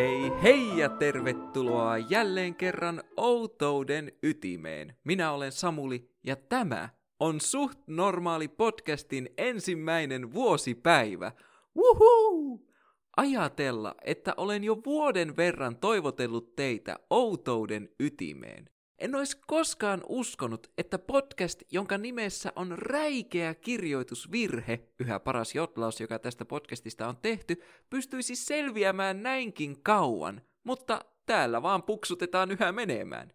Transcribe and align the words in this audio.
Hei 0.00 0.32
hei 0.42 0.78
ja 0.78 0.88
tervetuloa 0.88 1.98
jälleen 1.98 2.54
kerran 2.54 3.02
Outouden 3.16 4.12
ytimeen. 4.22 4.96
Minä 5.04 5.32
olen 5.32 5.52
Samuli 5.52 6.10
ja 6.24 6.36
tämä 6.36 6.88
on 7.18 7.40
Suht 7.40 7.80
Normaali 7.86 8.48
podcastin 8.48 9.28
ensimmäinen 9.38 10.34
vuosipäivä. 10.34 11.32
Wuhuu! 11.76 12.70
Ajatella, 13.16 13.94
että 14.04 14.34
olen 14.36 14.64
jo 14.64 14.78
vuoden 14.86 15.36
verran 15.36 15.76
toivotellut 15.76 16.56
teitä 16.56 16.96
Outouden 17.10 17.88
ytimeen. 18.00 18.70
En 19.00 19.14
olisi 19.14 19.38
koskaan 19.46 20.02
uskonut, 20.08 20.72
että 20.78 20.98
podcast, 20.98 21.62
jonka 21.70 21.98
nimessä 21.98 22.52
on 22.56 22.78
räikeä 22.78 23.54
kirjoitusvirhe, 23.54 24.80
yhä 24.98 25.20
paras 25.20 25.54
jotlaus, 25.54 26.00
joka 26.00 26.18
tästä 26.18 26.44
podcastista 26.44 27.08
on 27.08 27.16
tehty, 27.16 27.62
pystyisi 27.90 28.36
selviämään 28.36 29.22
näinkin 29.22 29.82
kauan, 29.82 30.40
mutta 30.64 31.04
täällä 31.26 31.62
vaan 31.62 31.82
puksutetaan 31.82 32.50
yhä 32.50 32.72
menemään. 32.72 33.32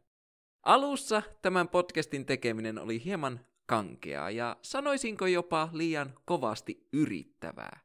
Alussa 0.64 1.22
tämän 1.42 1.70
podcastin 1.70 2.26
tekeminen 2.26 2.80
oli 2.80 3.04
hieman 3.06 3.40
kankeaa 3.66 4.32
ja 4.32 4.58
sanoisinko 4.62 5.28
jopa 5.28 5.70
liian 5.74 6.14
kovasti 6.26 6.88
yrittävää. 6.94 7.80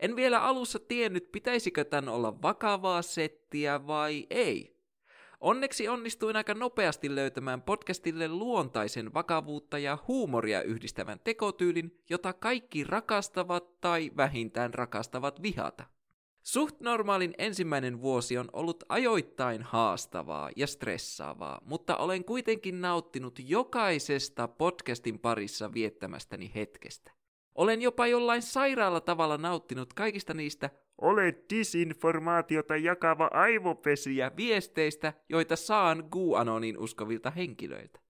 En 0.00 0.16
vielä 0.16 0.42
alussa 0.42 0.78
tiennyt, 0.78 1.32
pitäisikö 1.32 1.84
tän 1.84 2.08
olla 2.08 2.42
vakavaa 2.42 3.02
settiä 3.02 3.86
vai 3.86 4.26
ei. 4.30 4.73
Onneksi 5.44 5.88
onnistuin 5.88 6.36
aika 6.36 6.54
nopeasti 6.54 7.14
löytämään 7.14 7.62
podcastille 7.62 8.28
luontaisen 8.28 9.14
vakavuutta 9.14 9.78
ja 9.78 9.98
huumoria 10.08 10.62
yhdistävän 10.62 11.20
tekotyylin, 11.24 12.00
jota 12.10 12.32
kaikki 12.32 12.84
rakastavat 12.84 13.80
tai 13.80 14.10
vähintään 14.16 14.74
rakastavat 14.74 15.42
vihata. 15.42 15.84
Suht 16.42 16.80
normaalin 16.80 17.34
ensimmäinen 17.38 18.00
vuosi 18.00 18.38
on 18.38 18.48
ollut 18.52 18.84
ajoittain 18.88 19.62
haastavaa 19.62 20.50
ja 20.56 20.66
stressaavaa, 20.66 21.60
mutta 21.64 21.96
olen 21.96 22.24
kuitenkin 22.24 22.80
nauttinut 22.80 23.38
jokaisesta 23.38 24.48
podcastin 24.48 25.18
parissa 25.18 25.74
viettämästäni 25.74 26.52
hetkestä. 26.54 27.12
Olen 27.54 27.82
jopa 27.82 28.06
jollain 28.06 28.42
sairaalla 28.42 29.00
tavalla 29.00 29.38
nauttinut 29.38 29.94
kaikista 29.94 30.34
niistä 30.34 30.70
Olet 31.00 31.50
disinformaatiota 31.50 32.76
jakava 32.76 33.30
aivopesiä 33.32 34.32
viesteistä, 34.36 35.12
joita 35.28 35.56
saan 35.56 36.04
QAnonin 36.16 36.78
uskovilta 36.78 37.30
henkilöiltä. 37.30 38.00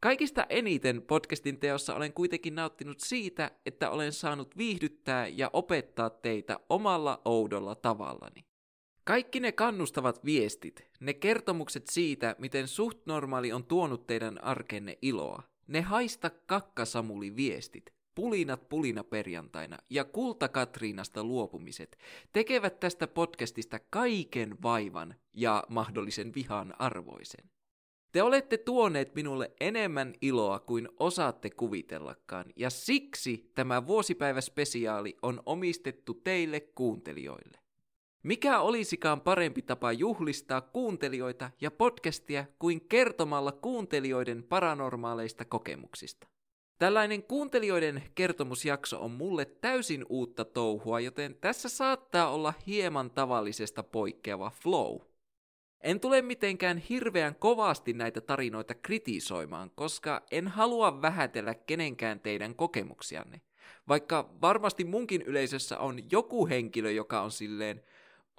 Kaikista 0.00 0.46
eniten 0.48 1.02
podcastin 1.02 1.60
teossa 1.60 1.94
olen 1.94 2.12
kuitenkin 2.12 2.54
nauttinut 2.54 3.00
siitä, 3.00 3.50
että 3.66 3.90
olen 3.90 4.12
saanut 4.12 4.56
viihdyttää 4.56 5.26
ja 5.26 5.50
opettaa 5.52 6.10
teitä 6.10 6.60
omalla 6.68 7.22
oudolla 7.24 7.74
tavallani. 7.74 8.44
Kaikki 9.04 9.40
ne 9.40 9.52
kannustavat 9.52 10.24
viestit, 10.24 10.84
ne 11.00 11.14
kertomukset 11.14 11.86
siitä, 11.86 12.36
miten 12.38 12.68
suht 12.68 13.06
normaali 13.06 13.52
on 13.52 13.64
tuonut 13.64 14.06
teidän 14.06 14.44
arkenne 14.44 14.98
iloa, 15.02 15.42
ne 15.66 15.80
haista 15.80 16.30
kakkasamuli 16.30 17.36
viestit, 17.36 17.92
Pulinat 18.14 18.68
pulina 18.68 19.04
perjantaina 19.04 19.78
ja 19.90 20.04
Kulta 20.04 20.48
Katriinasta 20.48 21.24
luopumiset 21.24 21.98
tekevät 22.32 22.80
tästä 22.80 23.06
podcastista 23.06 23.78
kaiken 23.90 24.56
vaivan 24.62 25.14
ja 25.32 25.64
mahdollisen 25.68 26.34
vihan 26.34 26.74
arvoisen. 26.78 27.50
Te 28.12 28.22
olette 28.22 28.58
tuoneet 28.58 29.14
minulle 29.14 29.52
enemmän 29.60 30.14
iloa 30.20 30.58
kuin 30.58 30.88
osaatte 30.98 31.50
kuvitellakaan, 31.50 32.46
ja 32.56 32.70
siksi 32.70 33.50
tämä 33.54 33.86
vuosipäiväspesiaali 33.86 35.16
on 35.22 35.42
omistettu 35.46 36.14
teille 36.14 36.60
kuuntelijoille. 36.60 37.58
Mikä 38.22 38.60
olisikaan 38.60 39.20
parempi 39.20 39.62
tapa 39.62 39.92
juhlistaa 39.92 40.60
kuuntelijoita 40.60 41.50
ja 41.60 41.70
podcastia 41.70 42.44
kuin 42.58 42.88
kertomalla 42.88 43.52
kuuntelijoiden 43.52 44.42
paranormaaleista 44.42 45.44
kokemuksista? 45.44 46.33
Tällainen 46.78 47.22
kuuntelijoiden 47.22 48.02
kertomusjakso 48.14 49.00
on 49.00 49.10
mulle 49.10 49.44
täysin 49.44 50.06
uutta 50.08 50.44
touhua, 50.44 51.00
joten 51.00 51.36
tässä 51.40 51.68
saattaa 51.68 52.30
olla 52.30 52.54
hieman 52.66 53.10
tavallisesta 53.10 53.82
poikkeava 53.82 54.50
flow. 54.50 55.00
En 55.80 56.00
tule 56.00 56.22
mitenkään 56.22 56.78
hirveän 56.78 57.34
kovasti 57.34 57.92
näitä 57.92 58.20
tarinoita 58.20 58.74
kritisoimaan, 58.74 59.70
koska 59.74 60.22
en 60.30 60.48
halua 60.48 61.02
vähätellä 61.02 61.54
kenenkään 61.54 62.20
teidän 62.20 62.54
kokemuksianne. 62.54 63.40
Vaikka 63.88 64.30
varmasti 64.40 64.84
munkin 64.84 65.22
yleisössä 65.22 65.78
on 65.78 65.98
joku 66.10 66.46
henkilö, 66.46 66.90
joka 66.90 67.20
on 67.20 67.30
silleen, 67.30 67.82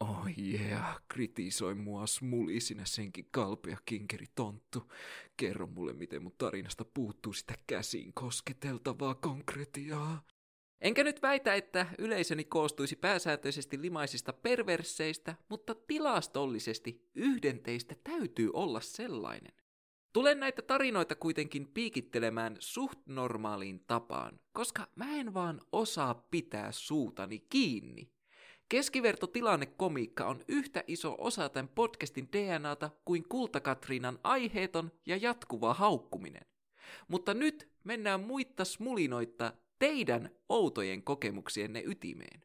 Oh 0.01 0.28
yeah, 0.38 1.01
kritisoi 1.07 1.75
mua 1.75 2.07
smuli 2.07 2.59
sinä 2.59 2.85
senkin 2.85 3.28
kalpea 3.31 3.78
kinkeri 3.85 4.25
tonttu. 4.35 4.91
Kerro 5.38 5.67
mulle, 5.67 5.94
miten 5.94 6.23
mun 6.23 6.35
tarinasta 6.38 6.85
puuttuu 6.85 7.33
sitä 7.33 7.53
käsiin 7.67 8.13
kosketeltavaa 8.13 9.16
konkretiaa. 9.16 10.25
Enkä 10.81 11.03
nyt 11.03 11.22
väitä, 11.22 11.53
että 11.53 11.88
yleisöni 11.97 12.44
koostuisi 12.44 12.95
pääsääntöisesti 12.95 13.81
limaisista 13.81 14.34
perverseistä, 14.34 15.35
mutta 15.50 15.75
tilastollisesti 15.75 17.09
yhden 17.16 17.59
teistä 17.59 17.95
täytyy 18.03 18.50
olla 18.53 18.81
sellainen. 18.81 19.53
Tulen 20.13 20.39
näitä 20.39 20.61
tarinoita 20.61 21.16
kuitenkin 21.16 21.67
piikittelemään 21.67 22.55
suht 22.59 23.00
normaaliin 23.05 23.84
tapaan, 23.88 24.39
koska 24.53 24.88
mä 24.95 25.16
en 25.16 25.34
vaan 25.34 25.61
osaa 25.72 26.13
pitää 26.31 26.72
suutani 26.72 27.39
kiinni. 27.39 28.14
Keskivertotilannekomiikka 28.69 30.25
on 30.25 30.43
yhtä 30.47 30.83
iso 30.87 31.15
osa 31.17 31.49
tämän 31.49 31.67
podcastin 31.67 32.29
DNAta 32.31 32.89
kuin 33.05 33.29
Kultakatriinan 33.29 34.19
aiheeton 34.23 34.91
ja 35.05 35.17
jatkuva 35.17 35.73
haukkuminen. 35.73 36.45
Mutta 37.07 37.33
nyt 37.33 37.69
mennään 37.83 38.21
muitta 38.21 38.65
smulinoitta 38.65 39.53
teidän 39.79 40.29
outojen 40.49 41.03
kokemuksienne 41.03 41.83
ytimeen. 41.85 42.41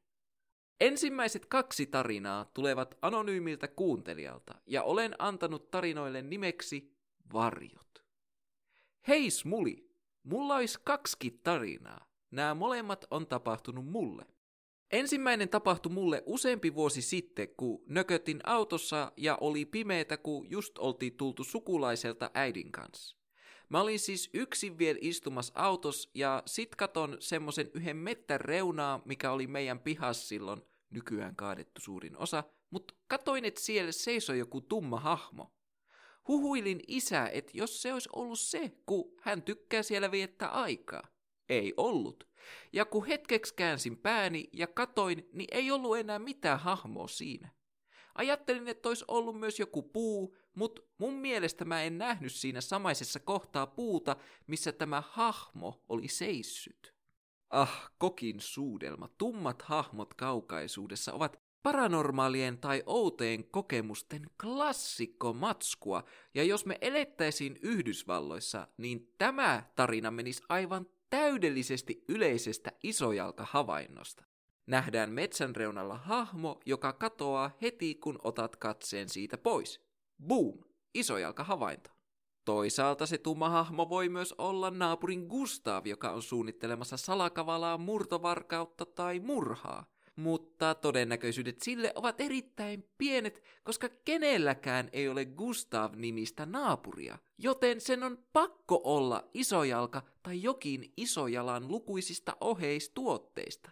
Ensimmäiset 0.80 1.46
kaksi 1.46 1.86
tarinaa 1.86 2.44
tulevat 2.44 2.98
anonyymiltä 3.02 3.68
kuuntelijalta 3.68 4.54
ja 4.66 4.82
olen 4.82 5.14
antanut 5.18 5.70
tarinoille 5.70 6.22
nimeksi 6.22 6.96
Varjot. 7.32 8.04
Hei 9.08 9.30
smuli, 9.30 9.90
mulla 10.22 10.56
olisi 10.56 10.78
kaksi 10.84 11.40
tarinaa. 11.42 12.06
Nämä 12.30 12.54
molemmat 12.54 13.04
on 13.10 13.26
tapahtunut 13.26 13.86
mulle. 13.86 14.26
Ensimmäinen 14.92 15.48
tapahtui 15.48 15.92
mulle 15.92 16.22
useampi 16.26 16.74
vuosi 16.74 17.02
sitten, 17.02 17.48
kun 17.56 17.82
nökötin 17.86 18.40
autossa 18.44 19.12
ja 19.16 19.38
oli 19.40 19.64
pimeätä, 19.64 20.16
kun 20.16 20.50
just 20.50 20.78
oltiin 20.78 21.16
tultu 21.16 21.44
sukulaiselta 21.44 22.30
äidin 22.34 22.72
kanssa. 22.72 23.16
Mä 23.68 23.80
olin 23.80 23.98
siis 23.98 24.30
yksin 24.34 24.78
vielä 24.78 24.98
istumassa 25.02 25.52
autos 25.56 26.10
ja 26.14 26.42
sit 26.46 26.76
katon 26.76 27.16
semmosen 27.20 27.70
yhden 27.74 27.96
mettän 27.96 28.40
reunaa, 28.40 29.02
mikä 29.04 29.32
oli 29.32 29.46
meidän 29.46 29.80
pihas 29.80 30.28
silloin, 30.28 30.62
nykyään 30.90 31.36
kaadettu 31.36 31.80
suurin 31.80 32.16
osa, 32.16 32.44
mutta 32.70 32.94
katoin, 33.08 33.44
että 33.44 33.60
siellä 33.60 33.92
seisoi 33.92 34.38
joku 34.38 34.60
tumma 34.60 35.00
hahmo. 35.00 35.52
Huhuilin 36.28 36.80
isää, 36.88 37.28
että 37.28 37.52
jos 37.54 37.82
se 37.82 37.92
olisi 37.92 38.08
ollut 38.12 38.40
se, 38.40 38.72
kun 38.86 39.14
hän 39.20 39.42
tykkää 39.42 39.82
siellä 39.82 40.10
viettää 40.10 40.48
aikaa. 40.48 41.08
Ei 41.50 41.74
ollut. 41.76 42.28
Ja 42.72 42.84
kun 42.84 43.06
hetkeksi 43.06 43.54
käänsin 43.54 43.96
pääni 43.96 44.48
ja 44.52 44.66
katoin, 44.66 45.28
niin 45.32 45.48
ei 45.50 45.70
ollut 45.70 45.96
enää 45.96 46.18
mitään 46.18 46.60
hahmoa 46.60 47.08
siinä. 47.08 47.50
Ajattelin, 48.14 48.68
että 48.68 48.88
olisi 48.88 49.04
ollut 49.08 49.40
myös 49.40 49.60
joku 49.60 49.82
puu, 49.82 50.36
mutta 50.54 50.82
mun 50.98 51.14
mielestä 51.14 51.64
mä 51.64 51.82
en 51.82 51.98
nähnyt 51.98 52.32
siinä 52.32 52.60
samaisessa 52.60 53.20
kohtaa 53.20 53.66
puuta, 53.66 54.16
missä 54.46 54.72
tämä 54.72 55.02
hahmo 55.10 55.84
oli 55.88 56.08
seissyt. 56.08 56.94
Ah, 57.50 57.92
kokin 57.98 58.40
suudelma, 58.40 59.08
tummat 59.18 59.62
hahmot 59.62 60.14
kaukaisuudessa 60.14 61.12
ovat 61.12 61.40
paranormaalien 61.62 62.58
tai 62.58 62.82
outeen 62.86 63.44
kokemusten 63.44 64.22
klassikko 64.40 65.32
matskua, 65.32 66.04
ja 66.34 66.44
jos 66.44 66.66
me 66.66 66.78
elettäisiin 66.80 67.58
Yhdysvalloissa, 67.62 68.68
niin 68.76 69.14
tämä 69.18 69.62
tarina 69.76 70.10
menisi 70.10 70.42
aivan 70.48 70.86
täydellisesti 71.10 72.04
yleisestä 72.08 72.72
isojalkahavainnosta. 72.82 74.24
Nähdään 74.66 75.12
metsän 75.12 75.56
reunalla 75.56 75.96
hahmo, 75.96 76.60
joka 76.66 76.92
katoaa 76.92 77.50
heti 77.62 77.94
kun 77.94 78.18
otat 78.22 78.56
katseen 78.56 79.08
siitä 79.08 79.38
pois. 79.38 79.80
Boom! 80.26 80.58
Isojalkahavainto. 80.94 81.90
Toisaalta 82.44 83.06
se 83.06 83.18
tumma 83.18 83.48
hahmo 83.48 83.88
voi 83.88 84.08
myös 84.08 84.34
olla 84.38 84.70
naapurin 84.70 85.26
Gustav, 85.26 85.86
joka 85.86 86.10
on 86.10 86.22
suunnittelemassa 86.22 86.96
salakavalaa 86.96 87.78
murtovarkautta 87.78 88.86
tai 88.86 89.20
murhaa 89.20 89.86
mutta 90.20 90.74
todennäköisyydet 90.74 91.60
sille 91.60 91.92
ovat 91.94 92.20
erittäin 92.20 92.90
pienet, 92.98 93.42
koska 93.64 93.88
kenelläkään 93.88 94.88
ei 94.92 95.08
ole 95.08 95.24
Gustav-nimistä 95.24 96.46
naapuria, 96.46 97.18
joten 97.38 97.80
sen 97.80 98.02
on 98.02 98.18
pakko 98.32 98.80
olla 98.84 99.30
isojalka 99.34 100.02
tai 100.22 100.42
jokin 100.42 100.92
isojalan 100.96 101.68
lukuisista 101.68 102.36
oheistuotteista. 102.40 103.70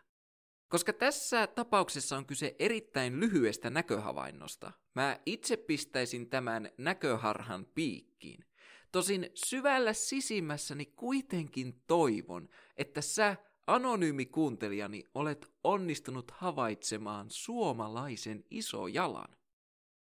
Koska 0.69 0.93
tässä 0.93 1.47
tapauksessa 1.47 2.17
on 2.17 2.27
kyse 2.27 2.57
erittäin 2.59 3.21
lyhyestä 3.21 3.71
näköhavainnosta, 3.71 4.73
Mä 4.99 5.21
itse 5.27 5.57
pistäisin 5.57 6.31
tämän 6.31 6.71
näköharhan 6.79 7.67
piikkiin. 7.75 8.45
Tosin 8.93 9.31
syvällä 9.35 9.93
sisimmässäni 9.93 10.87
kuitenkin 10.87 11.83
toivon, 11.87 12.49
että 12.77 13.01
sä, 13.01 13.37
anonyymi 13.69 14.27
kuuntelijani, 14.27 15.05
olet 15.15 15.53
onnistunut 15.65 16.31
havaitsemaan 16.31 17.27
suomalaisen 17.29 18.45
isojalan. 18.51 19.29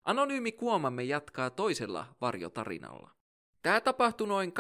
Anonyymi 0.05 0.53
kuomamme 0.53 1.05
jatkaa 1.05 1.51
toisella 1.51 2.07
varjotarinalla. 2.21 3.11
Tämä 3.63 3.81
tapahtui 3.81 4.27
noin 4.27 4.53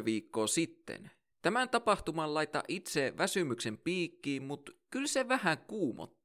2-3 0.00 0.04
viikkoa 0.04 0.46
sitten. 0.46 1.10
Tämän 1.42 1.68
tapahtuman 1.68 2.34
laita 2.34 2.62
itse 2.68 3.14
väsymyksen 3.18 3.78
piikkiin, 3.78 4.42
mutta 4.42 4.72
kyllä 4.90 5.06
se 5.06 5.28
vähän 5.28 5.58
kuumotti. 5.58 6.17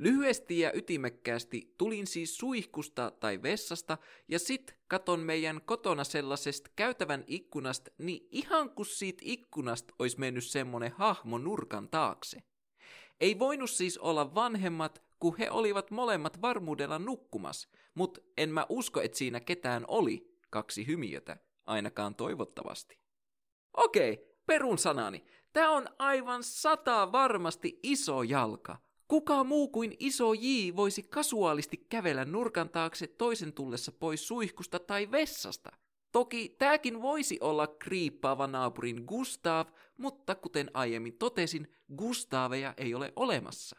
Lyhyesti 0.00 0.58
ja 0.58 0.72
ytimekkäästi 0.74 1.74
tulin 1.78 2.06
siis 2.06 2.36
suihkusta 2.36 3.10
tai 3.10 3.42
vessasta 3.42 3.98
ja 4.28 4.38
sit 4.38 4.76
katon 4.88 5.20
meidän 5.20 5.60
kotona 5.62 6.04
sellaisesta 6.04 6.70
käytävän 6.76 7.24
ikkunasta, 7.26 7.90
niin 7.98 8.28
ihan 8.30 8.70
kuin 8.70 8.86
siitä 8.86 9.22
ikkunasta 9.24 9.94
olisi 9.98 10.20
mennyt 10.20 10.44
semmonen 10.44 10.92
hahmo 10.92 11.38
nurkan 11.38 11.88
taakse. 11.88 12.42
Ei 13.20 13.38
voinut 13.38 13.70
siis 13.70 13.98
olla 13.98 14.34
vanhemmat, 14.34 15.02
kun 15.18 15.36
he 15.38 15.50
olivat 15.50 15.90
molemmat 15.90 16.42
varmuudella 16.42 16.98
nukkumas, 16.98 17.68
mutta 17.94 18.20
en 18.36 18.50
mä 18.50 18.66
usko, 18.68 19.00
että 19.00 19.18
siinä 19.18 19.40
ketään 19.40 19.84
oli, 19.88 20.38
kaksi 20.50 20.86
hymiötä, 20.86 21.36
ainakaan 21.66 22.14
toivottavasti. 22.14 22.98
Okei, 23.76 24.36
perun 24.46 24.78
sanani. 24.78 25.24
Tää 25.52 25.70
on 25.70 25.88
aivan 25.98 26.42
sata 26.42 27.12
varmasti 27.12 27.80
iso 27.82 28.22
jalka. 28.22 28.89
Kuka 29.10 29.44
muu 29.44 29.68
kuin 29.68 29.96
iso 29.98 30.32
J 30.34 30.76
voisi 30.76 31.02
kasuaalisti 31.02 31.76
kävellä 31.88 32.24
nurkan 32.24 32.68
taakse 32.68 33.06
toisen 33.06 33.52
tullessa 33.52 33.92
pois 33.92 34.28
suihkusta 34.28 34.78
tai 34.78 35.10
vessasta? 35.10 35.70
Toki 36.12 36.54
tämäkin 36.58 37.02
voisi 37.02 37.38
olla 37.40 37.66
kriippaava 37.66 38.46
naapurin 38.46 39.04
Gustav, 39.06 39.66
mutta 39.96 40.34
kuten 40.34 40.70
aiemmin 40.74 41.18
totesin, 41.18 41.68
Gustaveja 41.96 42.74
ei 42.76 42.94
ole 42.94 43.12
olemassa. 43.16 43.76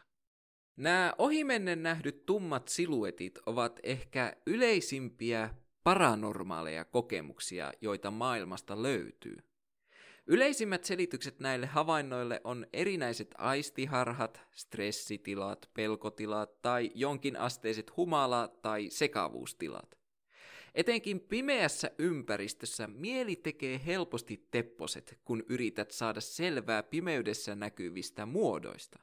Nämä 0.76 1.14
ohimennen 1.18 1.82
nähdyt 1.82 2.26
tummat 2.26 2.68
siluetit 2.68 3.38
ovat 3.46 3.80
ehkä 3.82 4.36
yleisimpiä 4.46 5.54
paranormaaleja 5.84 6.84
kokemuksia, 6.84 7.72
joita 7.80 8.10
maailmasta 8.10 8.82
löytyy. 8.82 9.36
Yleisimmät 10.26 10.84
selitykset 10.84 11.40
näille 11.40 11.66
havainnoille 11.66 12.40
on 12.44 12.66
erinäiset 12.72 13.34
aistiharhat, 13.38 14.40
stressitilat, 14.50 15.70
pelkotilat 15.74 16.62
tai 16.62 16.90
jonkinasteiset 16.94 17.96
humala- 17.96 18.48
tai 18.62 18.90
sekavuustilat. 18.90 19.98
Etenkin 20.74 21.20
pimeässä 21.20 21.90
ympäristössä 21.98 22.86
mieli 22.86 23.36
tekee 23.36 23.80
helposti 23.86 24.46
tepposet, 24.50 25.18
kun 25.24 25.44
yrität 25.48 25.90
saada 25.90 26.20
selvää 26.20 26.82
pimeydessä 26.82 27.54
näkyvistä 27.54 28.26
muodoista. 28.26 28.98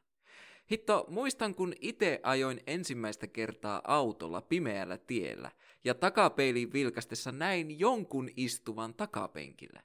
Hitto, 0.72 1.06
muistan 1.08 1.56
kun 1.56 1.74
itse 1.82 2.20
ajoin 2.24 2.60
ensimmäistä 2.68 3.28
kertaa 3.28 3.82
autolla 3.84 4.42
pimeällä 4.42 4.98
tiellä 4.98 5.52
ja 5.84 5.94
takapeiliin 5.94 6.74
vilkastessa 6.74 7.32
näin 7.32 7.80
jonkun 7.80 8.30
istuvan 8.38 8.94
takapenkillä. 8.94 9.82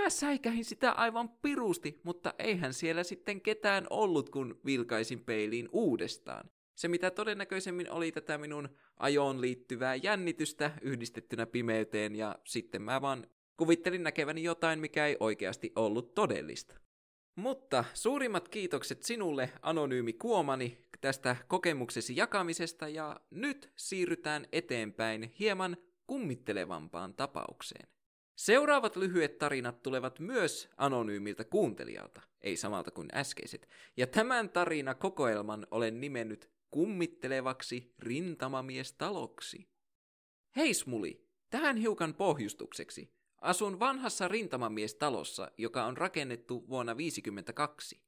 Mä 0.00 0.10
säikähin 0.10 0.64
sitä 0.64 0.92
aivan 0.92 1.28
pirusti, 1.28 2.00
mutta 2.02 2.34
eihän 2.38 2.74
siellä 2.74 3.04
sitten 3.04 3.40
ketään 3.40 3.86
ollut, 3.90 4.30
kun 4.30 4.60
vilkaisin 4.64 5.24
peiliin 5.24 5.68
uudestaan. 5.72 6.50
Se 6.74 6.88
mitä 6.88 7.10
todennäköisemmin 7.10 7.90
oli 7.90 8.12
tätä 8.12 8.38
minun 8.38 8.68
ajoon 8.96 9.40
liittyvää 9.40 9.94
jännitystä 9.94 10.70
yhdistettynä 10.82 11.46
pimeyteen 11.46 12.16
ja 12.16 12.38
sitten 12.44 12.82
mä 12.82 13.00
vaan 13.00 13.26
kuvittelin 13.56 14.02
näkeväni 14.02 14.42
jotain, 14.42 14.80
mikä 14.80 15.06
ei 15.06 15.16
oikeasti 15.20 15.72
ollut 15.76 16.14
todellista. 16.14 16.74
Mutta 17.34 17.84
suurimmat 17.94 18.48
kiitokset 18.48 19.02
sinulle, 19.02 19.52
anonyymi 19.62 20.12
Kuomani, 20.12 20.78
tästä 21.00 21.36
kokemuksesi 21.48 22.16
jakamisesta 22.16 22.88
ja 22.88 23.20
nyt 23.30 23.72
siirrytään 23.76 24.46
eteenpäin 24.52 25.34
hieman 25.38 25.76
kummittelevampaan 26.06 27.14
tapaukseen. 27.14 27.99
Seuraavat 28.40 28.96
lyhyet 28.96 29.38
tarinat 29.38 29.82
tulevat 29.82 30.18
myös 30.18 30.68
anonyymiltä 30.76 31.44
kuuntelijalta, 31.44 32.20
ei 32.40 32.56
samalta 32.56 32.90
kuin 32.90 33.08
äskeiset, 33.14 33.68
ja 33.96 34.06
tämän 34.06 34.50
tarina 34.50 34.94
kokoelman 34.94 35.66
olen 35.70 36.00
nimennyt 36.00 36.50
kummittelevaksi 36.70 37.94
rintamamiestaloksi. 37.98 39.68
Hei 40.56 40.74
Smuli, 40.74 41.26
tähän 41.50 41.76
hiukan 41.76 42.14
pohjustukseksi. 42.14 43.12
Asun 43.40 43.80
vanhassa 43.80 44.28
rintamamiestalossa, 44.28 45.50
joka 45.58 45.84
on 45.84 45.96
rakennettu 45.96 46.68
vuonna 46.68 46.92
1952. 46.92 48.00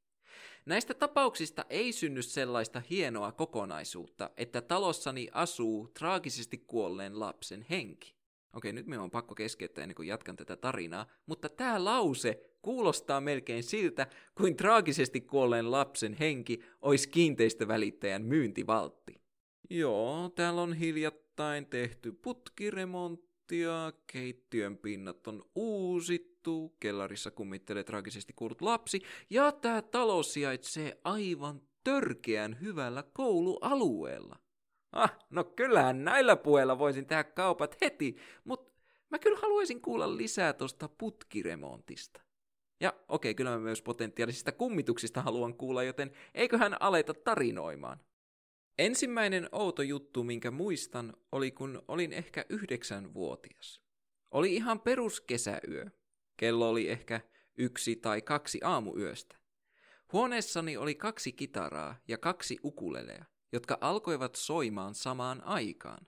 Näistä 0.66 0.94
tapauksista 0.94 1.64
ei 1.70 1.92
synny 1.92 2.22
sellaista 2.22 2.82
hienoa 2.90 3.32
kokonaisuutta, 3.32 4.30
että 4.36 4.60
talossani 4.60 5.28
asuu 5.32 5.88
traagisesti 5.88 6.58
kuolleen 6.58 7.20
lapsen 7.20 7.66
henki. 7.70 8.21
Okei, 8.52 8.72
nyt 8.72 8.86
minun 8.86 9.04
on 9.04 9.10
pakko 9.10 9.34
keskeyttää 9.34 9.82
ennen 9.82 9.94
kuin 9.94 10.08
jatkan 10.08 10.36
tätä 10.36 10.56
tarinaa, 10.56 11.06
mutta 11.26 11.48
tämä 11.48 11.84
lause 11.84 12.50
kuulostaa 12.62 13.20
melkein 13.20 13.62
siltä, 13.62 14.06
kuin 14.34 14.56
traagisesti 14.56 15.20
kuolleen 15.20 15.70
lapsen 15.70 16.14
henki 16.14 16.60
olisi 16.82 17.08
kiinteistövälittäjän 17.08 18.22
myyntivaltti. 18.22 19.20
Joo, 19.70 20.28
täällä 20.34 20.62
on 20.62 20.72
hiljattain 20.72 21.66
tehty 21.66 22.12
putkiremonttia, 22.12 23.92
keittiön 24.06 24.78
pinnat 24.78 25.26
on 25.26 25.44
uusittu, 25.54 26.76
kellarissa 26.80 27.30
kummittelee 27.30 27.84
traagisesti 27.84 28.32
kuollut 28.36 28.62
lapsi, 28.62 29.02
ja 29.30 29.52
tämä 29.52 29.82
talo 29.82 30.22
sijaitsee 30.22 31.00
aivan 31.04 31.62
törkeän 31.84 32.60
hyvällä 32.60 33.04
koulualueella. 33.12 34.41
Ah, 34.92 35.18
no 35.30 35.44
kyllähän 35.44 36.04
näillä 36.04 36.36
puolella 36.36 36.78
voisin 36.78 37.06
tehdä 37.06 37.24
kaupat 37.24 37.76
heti, 37.80 38.16
mutta 38.44 38.72
mä 39.10 39.18
kyllä 39.18 39.38
haluaisin 39.40 39.82
kuulla 39.82 40.16
lisää 40.16 40.52
tuosta 40.52 40.88
putkiremontista. 40.88 42.20
Ja 42.80 42.92
okei, 43.08 43.30
okay, 43.30 43.34
kyllä 43.34 43.50
mä 43.50 43.58
myös 43.58 43.82
potentiaalisista 43.82 44.52
kummituksista 44.52 45.22
haluan 45.22 45.54
kuulla, 45.54 45.82
joten 45.82 46.12
eiköhän 46.34 46.82
aleta 46.82 47.14
tarinoimaan. 47.14 48.00
Ensimmäinen 48.78 49.48
outo 49.52 49.82
juttu, 49.82 50.24
minkä 50.24 50.50
muistan, 50.50 51.16
oli 51.32 51.50
kun 51.50 51.82
olin 51.88 52.12
ehkä 52.12 52.44
yhdeksänvuotias. 52.48 53.82
Oli 54.30 54.54
ihan 54.54 54.80
peruskesäyö. 54.80 55.86
Kello 56.36 56.68
oli 56.70 56.88
ehkä 56.88 57.20
yksi 57.58 57.96
tai 57.96 58.22
kaksi 58.22 58.60
aamuyöstä. 58.64 59.36
Huoneessani 60.12 60.76
oli 60.76 60.94
kaksi 60.94 61.32
kitaraa 61.32 61.96
ja 62.08 62.18
kaksi 62.18 62.58
ukuleleja 62.64 63.24
jotka 63.52 63.78
alkoivat 63.80 64.34
soimaan 64.34 64.94
samaan 64.94 65.44
aikaan. 65.44 66.06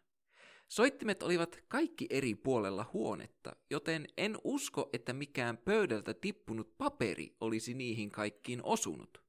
Soittimet 0.69 1.23
olivat 1.23 1.59
kaikki 1.69 2.07
eri 2.11 2.35
puolella 2.35 2.91
huonetta, 2.93 3.57
joten 3.71 4.07
en 4.17 4.39
usko, 4.45 4.91
että 4.93 5.13
mikään 5.13 5.59
pöydältä 5.59 6.15
tippunut 6.15 6.79
paperi 6.79 7.37
olisi 7.41 7.75
niihin 7.75 8.11
kaikkiin 8.11 8.61
osunut. 8.63 9.23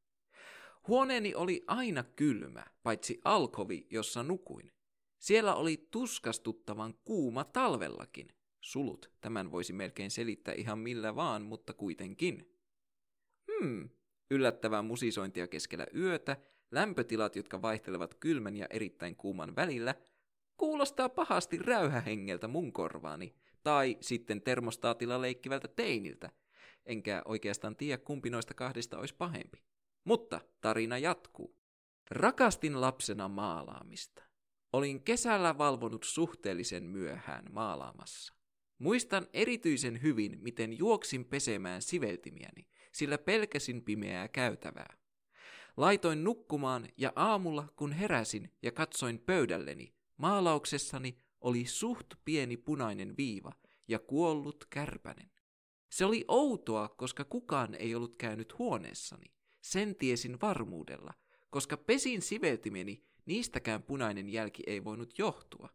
Huoneeni 0.88 1.36
oli 1.36 1.64
aina 1.68 2.04
kylmä, 2.04 2.66
paitsi 2.84 3.22
alkovi, 3.24 3.88
jossa 3.92 4.24
nukuin. 4.24 4.72
Siellä 5.20 5.56
oli 5.56 5.88
tuskastuttavan 5.92 6.94
kuuma 6.94 7.44
talvellakin. 7.44 8.28
Sulut, 8.62 9.12
tämän 9.22 9.52
voisi 9.52 9.74
melkein 9.74 10.12
selittää 10.12 10.54
ihan 10.54 10.80
millä 10.80 11.16
vaan, 11.16 11.42
mutta 11.42 11.74
kuitenkin. 11.74 12.60
Hmm, 13.52 13.90
yllättävää 14.32 14.82
musisointia 14.82 15.48
keskellä 15.48 15.88
yötä 15.96 16.38
lämpötilat, 16.72 17.36
jotka 17.36 17.62
vaihtelevat 17.62 18.14
kylmän 18.14 18.56
ja 18.56 18.68
erittäin 18.70 19.16
kuuman 19.16 19.56
välillä, 19.56 19.96
kuulostaa 20.58 21.10
pahasti 21.10 21.58
räyhähengeltä 21.58 22.48
mun 22.48 22.74
korvaani, 22.74 23.36
tai 23.64 23.98
sitten 24.02 24.42
termostaatilla 24.42 25.22
leikkivältä 25.22 25.68
teiniltä, 25.68 26.30
enkä 26.86 27.22
oikeastaan 27.26 27.76
tiedä 27.76 27.98
kumpi 27.98 28.30
noista 28.30 28.54
kahdesta 28.54 29.00
olisi 29.00 29.16
pahempi. 29.16 29.64
Mutta 30.04 30.42
tarina 30.62 30.98
jatkuu. 30.98 31.56
Rakastin 32.12 32.82
lapsena 32.82 33.28
maalaamista. 33.28 34.24
Olin 34.74 35.04
kesällä 35.04 35.58
valvonut 35.58 36.04
suhteellisen 36.04 36.84
myöhään 36.84 37.46
maalaamassa. 37.52 38.34
Muistan 38.78 39.28
erityisen 39.34 40.02
hyvin, 40.02 40.40
miten 40.42 40.78
juoksin 40.78 41.26
pesemään 41.26 41.82
siveltimiäni, 41.82 42.68
sillä 42.92 43.18
pelkäsin 43.18 43.84
pimeää 43.84 44.28
käytävää. 44.28 44.98
Laitoin 45.78 46.24
nukkumaan 46.24 46.90
ja 46.98 47.14
aamulla 47.16 47.68
kun 47.76 47.92
heräsin 47.92 48.52
ja 48.62 48.72
katsoin 48.72 49.20
pöydälleni, 49.20 49.94
maalauksessani 50.18 51.18
oli 51.42 51.66
suht 51.66 52.14
pieni 52.26 52.58
punainen 52.58 53.18
viiva 53.18 53.52
ja 53.88 54.00
kuollut 54.00 54.66
kärpänen. 54.70 55.32
Se 55.90 56.06
oli 56.06 56.26
outoa, 56.28 56.88
koska 56.90 57.24
kukaan 57.26 57.76
ei 57.76 57.96
ollut 57.96 58.16
käynyt 58.16 58.60
huoneessani. 58.60 59.34
Sen 59.62 59.96
tiesin 59.96 60.42
varmuudella, 60.42 61.14
koska 61.50 61.78
pesin 61.78 62.22
siveltimeni, 62.22 63.04
niistäkään 63.26 63.84
punainen 63.84 64.30
jälki 64.30 64.64
ei 64.68 64.84
voinut 64.84 65.20
johtua. 65.20 65.70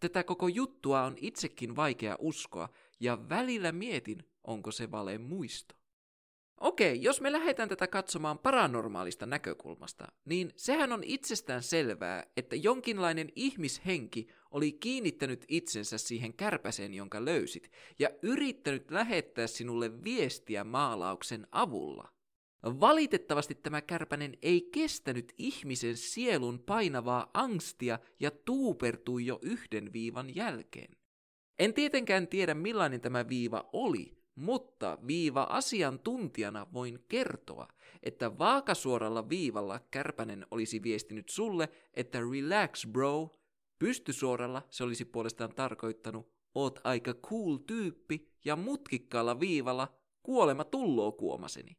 Tätä 0.00 0.24
koko 0.24 0.48
juttua 0.48 1.02
on 1.02 1.14
itsekin 1.16 1.76
vaikea 1.76 2.16
uskoa, 2.18 2.68
ja 3.00 3.28
välillä 3.28 3.72
mietin, 3.72 4.24
onko 4.44 4.70
se 4.70 4.90
vale 4.90 5.18
muisto. 5.18 5.79
Okei, 6.60 7.02
jos 7.02 7.20
me 7.20 7.32
lähdetään 7.32 7.68
tätä 7.68 7.86
katsomaan 7.86 8.38
paranormaalista 8.38 9.26
näkökulmasta, 9.26 10.06
niin 10.24 10.52
sehän 10.56 10.92
on 10.92 11.04
itsestään 11.04 11.62
selvää, 11.62 12.26
että 12.36 12.56
jonkinlainen 12.56 13.28
ihmishenki 13.36 14.28
oli 14.50 14.72
kiinnittänyt 14.72 15.44
itsensä 15.48 15.98
siihen 15.98 16.34
kärpäseen, 16.34 16.94
jonka 16.94 17.24
löysit, 17.24 17.70
ja 17.98 18.08
yrittänyt 18.22 18.90
lähettää 18.90 19.46
sinulle 19.46 20.04
viestiä 20.04 20.64
maalauksen 20.64 21.46
avulla. 21.52 22.08
Valitettavasti 22.62 23.54
tämä 23.54 23.80
kärpänen 23.80 24.34
ei 24.42 24.68
kestänyt 24.72 25.32
ihmisen 25.38 25.96
sielun 25.96 26.58
painavaa 26.58 27.30
angstia 27.34 27.98
ja 28.20 28.30
tuupertui 28.30 29.26
jo 29.26 29.38
yhden 29.42 29.92
viivan 29.92 30.34
jälkeen. 30.34 30.96
En 31.58 31.74
tietenkään 31.74 32.28
tiedä 32.28 32.54
millainen 32.54 33.00
tämä 33.00 33.28
viiva 33.28 33.70
oli, 33.72 34.19
mutta 34.34 34.98
viiva 35.06 35.42
asiantuntijana 35.42 36.66
voin 36.72 37.04
kertoa, 37.08 37.68
että 38.02 38.38
vaakasuoralla 38.38 39.28
viivalla 39.28 39.80
kärpänen 39.90 40.46
olisi 40.50 40.82
viestinyt 40.82 41.28
sulle, 41.28 41.68
että 41.94 42.18
relax 42.32 42.86
bro. 42.86 43.36
Pystysuoralla 43.78 44.62
se 44.70 44.84
olisi 44.84 45.04
puolestaan 45.04 45.54
tarkoittanut, 45.54 46.32
oot 46.54 46.80
aika 46.84 47.14
cool 47.14 47.56
tyyppi, 47.56 48.30
ja 48.44 48.56
mutkikkaalla 48.56 49.40
viivalla 49.40 49.94
kuolema 50.22 50.64
tulloo 50.64 51.12
kuomaseni. 51.12 51.76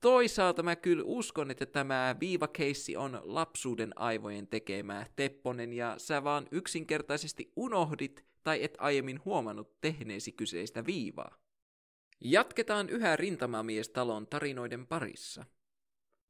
Toisaalta 0.00 0.62
mä 0.62 0.76
kyllä 0.76 1.02
uskon, 1.06 1.50
että 1.50 1.66
tämä 1.66 2.16
viivakeissi 2.20 2.96
on 2.96 3.20
lapsuuden 3.22 3.98
aivojen 3.98 4.46
tekemää 4.46 5.06
Tepponen 5.16 5.72
ja 5.72 5.94
sä 5.98 6.24
vaan 6.24 6.46
yksinkertaisesti 6.50 7.52
unohdit 7.56 8.24
tai 8.42 8.64
et 8.64 8.76
aiemmin 8.78 9.20
huomannut 9.24 9.80
tehneesi 9.80 10.32
kyseistä 10.32 10.86
viivaa. 10.86 11.43
Jatketaan 12.26 12.88
yhä 12.88 13.16
rintamamiestalon 13.16 14.26
tarinoiden 14.26 14.86
parissa. 14.86 15.44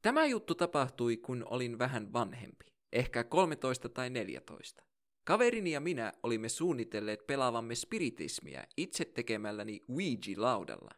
Tämä 0.01 0.25
juttu 0.25 0.55
tapahtui, 0.55 1.17
kun 1.17 1.45
olin 1.49 1.79
vähän 1.79 2.13
vanhempi, 2.13 2.65
ehkä 2.93 3.23
13 3.23 3.89
tai 3.89 4.09
14. 4.09 4.83
Kaverini 5.23 5.71
ja 5.71 5.79
minä 5.79 6.13
olimme 6.23 6.49
suunnitelleet 6.49 7.27
pelaavamme 7.27 7.75
spiritismiä 7.75 8.67
itse 8.77 9.05
tekemälläni 9.05 9.81
Ouija-laudalla. 9.89 10.91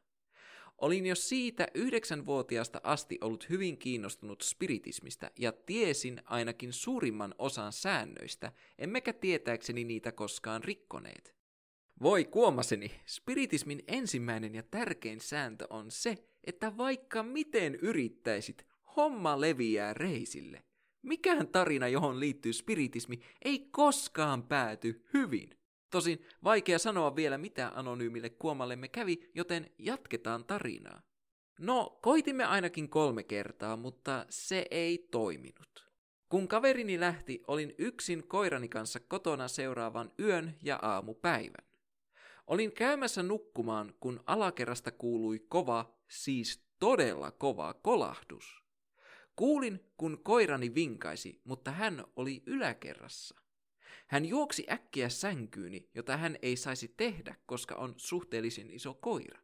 Olin 0.77 1.05
jo 1.05 1.15
siitä 1.15 1.67
yhdeksänvuotiaasta 1.73 2.81
asti 2.83 3.17
ollut 3.21 3.49
hyvin 3.49 3.77
kiinnostunut 3.77 4.41
spiritismistä 4.41 5.31
ja 5.39 5.51
tiesin 5.51 6.21
ainakin 6.25 6.73
suurimman 6.73 7.35
osan 7.37 7.73
säännöistä, 7.73 8.51
emmekä 8.77 9.13
tietääkseni 9.13 9.83
niitä 9.83 10.11
koskaan 10.11 10.63
rikkoneet. 10.63 11.36
Voi 12.01 12.25
kuomaseni, 12.25 12.91
spiritismin 13.05 13.83
ensimmäinen 13.87 14.55
ja 14.55 14.63
tärkein 14.63 15.21
sääntö 15.21 15.67
on 15.69 15.91
se, 15.91 16.17
että 16.43 16.77
vaikka 16.77 17.23
miten 17.23 17.75
yrittäisit, 17.75 18.65
homma 18.95 19.41
leviää 19.41 19.93
reisille. 19.93 20.63
Mikään 21.01 21.47
tarina, 21.47 21.87
johon 21.87 22.19
liittyy 22.19 22.53
spiritismi, 22.53 23.19
ei 23.45 23.59
koskaan 23.59 24.43
pääty 24.43 25.05
hyvin. 25.13 25.49
Tosin 25.89 26.25
vaikea 26.43 26.79
sanoa 26.79 27.15
vielä 27.15 27.37
mitä 27.37 27.71
anonyymille 27.75 28.29
kuomallemme 28.29 28.87
kävi, 28.87 29.29
joten 29.35 29.71
jatketaan 29.77 30.45
tarinaa. 30.45 31.01
No, 31.59 31.99
koitimme 32.01 32.43
ainakin 32.43 32.89
kolme 32.89 33.23
kertaa, 33.23 33.77
mutta 33.77 34.25
se 34.29 34.65
ei 34.71 35.07
toiminut. 35.11 35.87
Kun 36.29 36.47
kaverini 36.47 36.99
lähti, 36.99 37.43
olin 37.47 37.75
yksin 37.77 38.27
koirani 38.27 38.69
kanssa 38.69 38.99
kotona 38.99 39.47
seuraavan 39.47 40.11
yön 40.19 40.55
ja 40.63 40.79
aamupäivän. 40.81 41.66
Olin 42.47 42.71
käymässä 42.71 43.23
nukkumaan, 43.23 43.93
kun 43.99 44.23
alakerrasta 44.25 44.91
kuului 44.91 45.39
kova, 45.39 45.97
siis 46.07 46.65
todella 46.79 47.31
kova 47.31 47.73
kolahdus. 47.73 48.63
Kuulin, 49.35 49.79
kun 49.97 50.23
koirani 50.23 50.75
vinkaisi, 50.75 51.41
mutta 51.43 51.71
hän 51.71 52.05
oli 52.15 52.43
yläkerrassa. 52.45 53.35
Hän 54.07 54.25
juoksi 54.25 54.65
äkkiä 54.71 55.09
sänkyyni, 55.09 55.89
jota 55.95 56.17
hän 56.17 56.37
ei 56.41 56.57
saisi 56.57 56.93
tehdä, 56.97 57.35
koska 57.45 57.75
on 57.75 57.93
suhteellisen 57.97 58.71
iso 58.71 58.93
koira. 58.93 59.39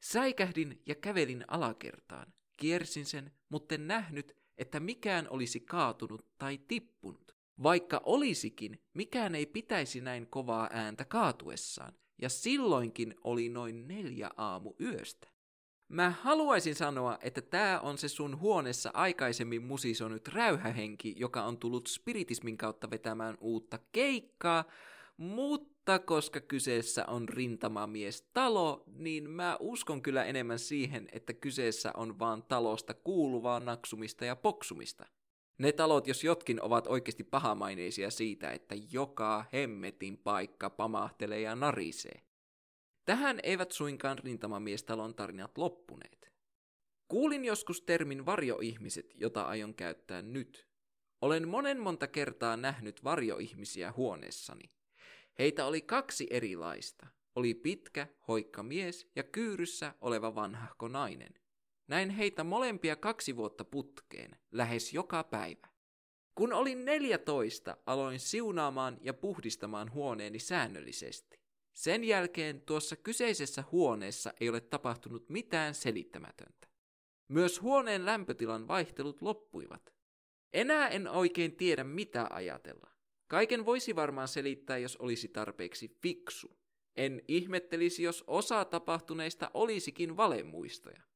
Säikähdin 0.00 0.82
ja 0.86 0.94
kävelin 0.94 1.44
alakertaan. 1.48 2.32
Kiersin 2.56 3.06
sen, 3.06 3.32
mutta 3.48 3.74
en 3.74 3.86
nähnyt, 3.86 4.36
että 4.58 4.80
mikään 4.80 5.28
olisi 5.30 5.60
kaatunut 5.60 6.38
tai 6.38 6.58
tippunut. 6.68 7.36
Vaikka 7.62 8.00
olisikin, 8.04 8.82
mikään 8.94 9.34
ei 9.34 9.46
pitäisi 9.46 10.00
näin 10.00 10.26
kovaa 10.26 10.68
ääntä 10.72 11.04
kaatuessaan, 11.04 11.92
ja 12.18 12.28
silloinkin 12.28 13.14
oli 13.24 13.48
noin 13.48 13.88
neljä 13.88 14.30
aamu 14.36 14.72
yöstä. 14.80 15.28
Mä 15.88 16.10
haluaisin 16.10 16.74
sanoa, 16.74 17.18
että 17.22 17.40
tää 17.40 17.80
on 17.80 17.98
se 17.98 18.08
sun 18.08 18.40
huoneessa 18.40 18.90
aikaisemmin 18.94 19.62
musisonut 19.62 20.28
räyhähenki, 20.28 21.14
joka 21.16 21.42
on 21.42 21.58
tullut 21.58 21.86
spiritismin 21.86 22.56
kautta 22.56 22.90
vetämään 22.90 23.38
uutta 23.40 23.78
keikkaa, 23.92 24.64
mutta 25.16 25.98
koska 25.98 26.40
kyseessä 26.40 27.06
on 27.06 27.28
rintamamies 27.28 28.22
talo, 28.34 28.84
niin 28.86 29.30
mä 29.30 29.56
uskon 29.60 30.02
kyllä 30.02 30.24
enemmän 30.24 30.58
siihen, 30.58 31.08
että 31.12 31.32
kyseessä 31.32 31.92
on 31.96 32.18
vaan 32.18 32.42
talosta 32.42 32.94
kuuluvaa 32.94 33.60
naksumista 33.60 34.24
ja 34.24 34.36
poksumista. 34.36 35.06
Ne 35.58 35.72
talot, 35.72 36.06
jos 36.06 36.24
jotkin, 36.24 36.62
ovat 36.62 36.86
oikeasti 36.86 37.24
pahamaineisia 37.24 38.10
siitä, 38.10 38.50
että 38.50 38.74
joka 38.90 39.44
hemmetin 39.52 40.18
paikka 40.18 40.70
pamahtelee 40.70 41.40
ja 41.40 41.56
narisee. 41.56 42.22
Tähän 43.04 43.40
eivät 43.42 43.72
suinkaan 43.72 44.18
rintamamiestalon 44.18 45.14
tarinat 45.14 45.58
loppuneet. 45.58 46.32
Kuulin 47.08 47.44
joskus 47.44 47.80
termin 47.80 48.26
varjoihmiset, 48.26 49.14
jota 49.14 49.42
aion 49.42 49.74
käyttää 49.74 50.22
nyt. 50.22 50.68
Olen 51.20 51.48
monen 51.48 51.80
monta 51.80 52.06
kertaa 52.06 52.56
nähnyt 52.56 53.04
varjoihmisiä 53.04 53.92
huoneessani. 53.96 54.70
Heitä 55.38 55.66
oli 55.66 55.80
kaksi 55.80 56.26
erilaista. 56.30 57.06
Oli 57.34 57.54
pitkä, 57.54 58.06
hoikka 58.28 58.62
mies 58.62 59.10
ja 59.16 59.22
kyyryssä 59.22 59.94
oleva 60.00 60.34
vanhahko 60.34 60.88
nainen. 60.88 61.34
Näin 61.88 62.10
heitä 62.10 62.44
molempia 62.44 62.96
kaksi 62.96 63.36
vuotta 63.36 63.64
putkeen, 63.64 64.38
lähes 64.52 64.94
joka 64.94 65.24
päivä. 65.24 65.68
Kun 66.34 66.52
olin 66.52 66.84
14, 66.84 67.76
aloin 67.86 68.20
siunaamaan 68.20 68.98
ja 69.00 69.14
puhdistamaan 69.14 69.92
huoneeni 69.92 70.38
säännöllisesti. 70.38 71.40
Sen 71.72 72.04
jälkeen 72.04 72.60
tuossa 72.60 72.96
kyseisessä 72.96 73.64
huoneessa 73.72 74.32
ei 74.40 74.48
ole 74.48 74.60
tapahtunut 74.60 75.28
mitään 75.28 75.74
selittämätöntä. 75.74 76.68
Myös 77.28 77.62
huoneen 77.62 78.06
lämpötilan 78.06 78.68
vaihtelut 78.68 79.22
loppuivat. 79.22 79.94
Enää 80.52 80.88
en 80.88 81.08
oikein 81.08 81.56
tiedä 81.56 81.84
mitä 81.84 82.26
ajatella. 82.30 82.90
Kaiken 83.26 83.66
voisi 83.66 83.96
varmaan 83.96 84.28
selittää, 84.28 84.78
jos 84.78 84.96
olisi 84.96 85.28
tarpeeksi 85.28 85.88
fiksu. 86.02 86.58
En 86.96 87.22
ihmettelisi, 87.28 88.02
jos 88.02 88.24
osa 88.26 88.64
tapahtuneista 88.64 89.50
olisikin 89.54 90.16
valemuistoja. 90.16 91.07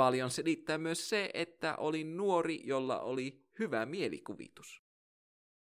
Paljon 0.00 0.30
selittää 0.30 0.78
myös 0.78 1.08
se, 1.08 1.30
että 1.34 1.76
olin 1.76 2.16
nuori, 2.16 2.60
jolla 2.64 3.00
oli 3.00 3.44
hyvä 3.58 3.86
mielikuvitus. 3.86 4.82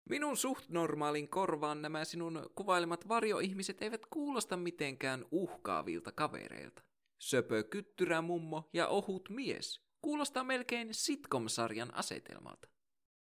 Minun 0.09 0.37
suht 0.37 0.69
normaalin 0.69 1.29
korvaan 1.29 1.83
nämä 1.83 2.05
sinun 2.05 2.51
kuvailemat 2.55 3.09
varjoihmiset 3.09 3.83
eivät 3.83 4.07
kuulosta 4.07 4.57
mitenkään 4.57 5.25
uhkaavilta 5.31 6.13
kavereilta. 6.13 6.83
Söpö 7.19 7.65
kyttyrä 7.65 8.23
mummo 8.23 8.69
ja 8.73 8.89
ohut 8.89 9.29
mies 9.31 9.81
kuulostaa 10.03 10.45
melkein 10.45 10.95
sitcom-sarjan 10.95 11.95
asetelmalta. 11.95 12.69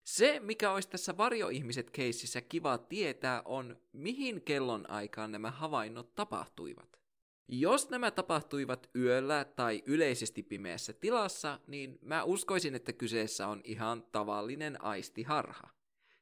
Se, 0.04 0.40
mikä 0.40 0.72
olisi 0.72 0.88
tässä 0.90 1.16
varjoihmiset 1.16 1.90
keississä 1.90 2.40
kiva 2.40 2.78
tietää, 2.78 3.42
on 3.44 3.76
mihin 3.92 4.42
kellon 4.42 4.90
aikaan 4.90 5.32
nämä 5.32 5.50
havainnot 5.50 6.14
tapahtuivat. 6.14 7.01
Jos 7.48 7.90
nämä 7.90 8.10
tapahtuivat 8.10 8.90
yöllä 8.96 9.44
tai 9.44 9.82
yleisesti 9.86 10.42
pimeässä 10.42 10.92
tilassa, 10.92 11.60
niin 11.66 11.98
mä 12.02 12.24
uskoisin, 12.24 12.74
että 12.74 12.92
kyseessä 12.92 13.48
on 13.48 13.60
ihan 13.64 14.02
tavallinen 14.12 14.84
aistiharha. 14.84 15.70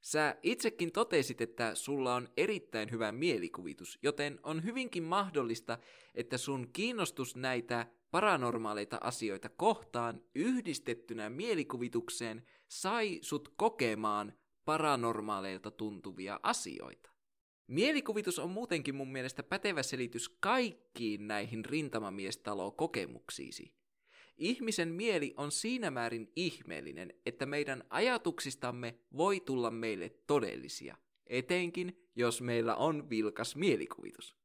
Sä 0.01 0.37
itsekin 0.43 0.93
totesit, 0.93 1.41
että 1.41 1.75
sulla 1.75 2.15
on 2.15 2.29
erittäin 2.37 2.91
hyvä 2.91 3.13
mielikuvitus, 3.13 3.99
joten 4.03 4.41
on 4.43 4.65
hyvinkin 4.65 5.03
mahdollista, 5.03 5.79
että 6.15 6.39
sun 6.39 6.69
kiinnostus 6.73 7.37
näitä 7.37 7.87
paranormaaleita 8.11 8.99
asioita 9.01 9.49
kohtaan 9.49 10.23
yhdistettynä 10.35 11.31
mielikuvitukseen 11.31 12.47
sai 12.69 13.19
sut 13.23 13.53
kokemaan 13.57 14.33
paranormaaleilta 14.65 15.71
tuntuvia 15.71 16.41
asioita. 16.43 17.10
Mielikuvitus 17.71 18.39
on 18.39 18.51
muutenkin 18.51 18.95
mun 18.95 19.13
mielestä 19.13 19.43
pätevä 19.43 19.83
selitys 19.83 20.29
kaikkiin 20.29 21.29
näihin 21.29 21.65
rintamamiestalo-kokemuksiisi. 21.65 23.73
Ihmisen 24.39 24.89
mieli 24.89 25.35
on 25.37 25.53
siinä 25.53 25.91
määrin 25.91 26.33
ihmeellinen, 26.37 27.15
että 27.27 27.47
meidän 27.47 27.85
ajatuksistamme 27.91 28.99
voi 29.17 29.41
tulla 29.41 29.71
meille 29.71 30.15
todellisia, 30.27 30.97
etenkin 31.27 32.09
jos 32.17 32.43
meillä 32.43 32.77
on 32.77 33.11
vilkas 33.11 33.57
mielikuvitus. 33.57 34.37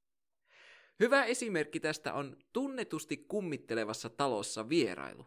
Hyvä 1.00 1.25
esimerkki 1.25 1.79
tästä 1.79 2.13
on 2.13 2.38
tunnetusti 2.53 3.17
kummittelevassa 3.17 4.10
talossa 4.10 4.70
vierailu. 4.70 5.25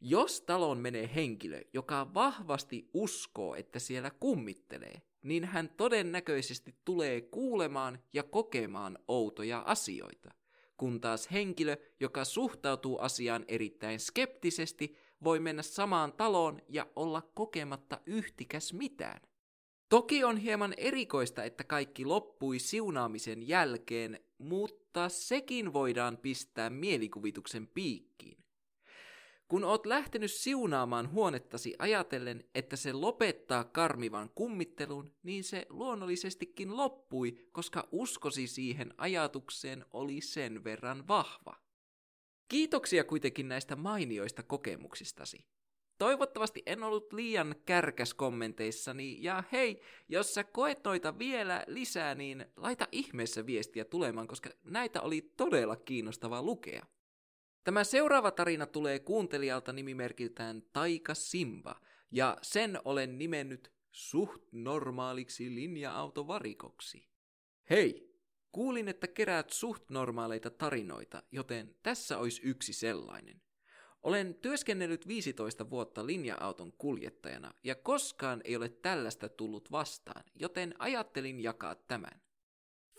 Jos 0.00 0.40
taloon 0.40 0.78
menee 0.78 1.10
henkilö, 1.14 1.60
joka 1.72 2.14
vahvasti 2.14 2.90
uskoo, 2.94 3.54
että 3.54 3.78
siellä 3.78 4.10
kummittelee, 4.10 5.02
niin 5.26 5.44
hän 5.44 5.70
todennäköisesti 5.76 6.74
tulee 6.84 7.20
kuulemaan 7.20 7.98
ja 8.12 8.22
kokemaan 8.22 8.98
outoja 9.08 9.62
asioita, 9.66 10.30
kun 10.76 11.00
taas 11.00 11.32
henkilö, 11.32 11.76
joka 12.00 12.24
suhtautuu 12.24 12.98
asiaan 12.98 13.44
erittäin 13.48 14.00
skeptisesti, 14.00 14.96
voi 15.24 15.40
mennä 15.40 15.62
samaan 15.62 16.12
taloon 16.12 16.62
ja 16.68 16.86
olla 16.96 17.22
kokematta 17.34 18.00
yhtikäs 18.06 18.72
mitään. 18.72 19.20
Toki 19.88 20.24
on 20.24 20.36
hieman 20.36 20.74
erikoista, 20.76 21.44
että 21.44 21.64
kaikki 21.64 22.04
loppui 22.04 22.58
siunaamisen 22.58 23.48
jälkeen, 23.48 24.20
mutta 24.38 25.08
sekin 25.08 25.72
voidaan 25.72 26.16
pistää 26.16 26.70
mielikuvituksen 26.70 27.66
piikkiin. 27.66 28.45
Kun 29.48 29.64
oot 29.64 29.86
lähtenyt 29.86 30.32
siunaamaan 30.32 31.12
huonettasi 31.12 31.74
ajatellen, 31.78 32.44
että 32.54 32.76
se 32.76 32.92
lopettaa 32.92 33.64
karmivan 33.64 34.30
kummittelun, 34.34 35.12
niin 35.22 35.44
se 35.44 35.66
luonnollisestikin 35.68 36.76
loppui, 36.76 37.48
koska 37.52 37.88
uskosi 37.92 38.46
siihen 38.46 38.94
ajatukseen 38.98 39.84
oli 39.92 40.20
sen 40.20 40.64
verran 40.64 41.08
vahva. 41.08 41.56
Kiitoksia 42.48 43.04
kuitenkin 43.04 43.48
näistä 43.48 43.76
mainioista 43.76 44.42
kokemuksistasi. 44.42 45.46
Toivottavasti 45.98 46.62
en 46.66 46.82
ollut 46.82 47.12
liian 47.12 47.54
kärkäs 47.64 48.14
kommenteissani, 48.14 49.22
ja 49.22 49.44
hei, 49.52 49.80
jos 50.08 50.34
sä 50.34 50.44
koet 50.44 50.84
noita 50.84 51.18
vielä 51.18 51.64
lisää, 51.66 52.14
niin 52.14 52.46
laita 52.56 52.88
ihmeessä 52.92 53.46
viestiä 53.46 53.84
tulemaan, 53.84 54.26
koska 54.26 54.50
näitä 54.64 55.02
oli 55.02 55.32
todella 55.36 55.76
kiinnostavaa 55.76 56.42
lukea. 56.42 56.86
Tämä 57.66 57.84
seuraava 57.84 58.30
tarina 58.30 58.66
tulee 58.66 58.98
kuuntelijalta 58.98 59.72
nimimerkiltään 59.72 60.62
Taika 60.72 61.14
Simba, 61.14 61.80
ja 62.10 62.36
sen 62.42 62.78
olen 62.84 63.18
nimennyt 63.18 63.72
suht 63.90 64.42
normaaliksi 64.52 65.54
linja-autovarikoksi. 65.54 67.08
Hei, 67.70 68.14
kuulin, 68.52 68.88
että 68.88 69.06
keräät 69.06 69.50
suht 69.50 69.90
normaaleita 69.90 70.50
tarinoita, 70.50 71.22
joten 71.32 71.76
tässä 71.82 72.18
olisi 72.18 72.42
yksi 72.44 72.72
sellainen. 72.72 73.42
Olen 74.02 74.34
työskennellyt 74.34 75.08
15 75.08 75.70
vuotta 75.70 76.06
linja-auton 76.06 76.72
kuljettajana 76.72 77.54
ja 77.64 77.74
koskaan 77.74 78.40
ei 78.44 78.56
ole 78.56 78.68
tällaista 78.68 79.28
tullut 79.28 79.70
vastaan, 79.70 80.24
joten 80.34 80.74
ajattelin 80.78 81.40
jakaa 81.40 81.74
tämän. 81.74 82.25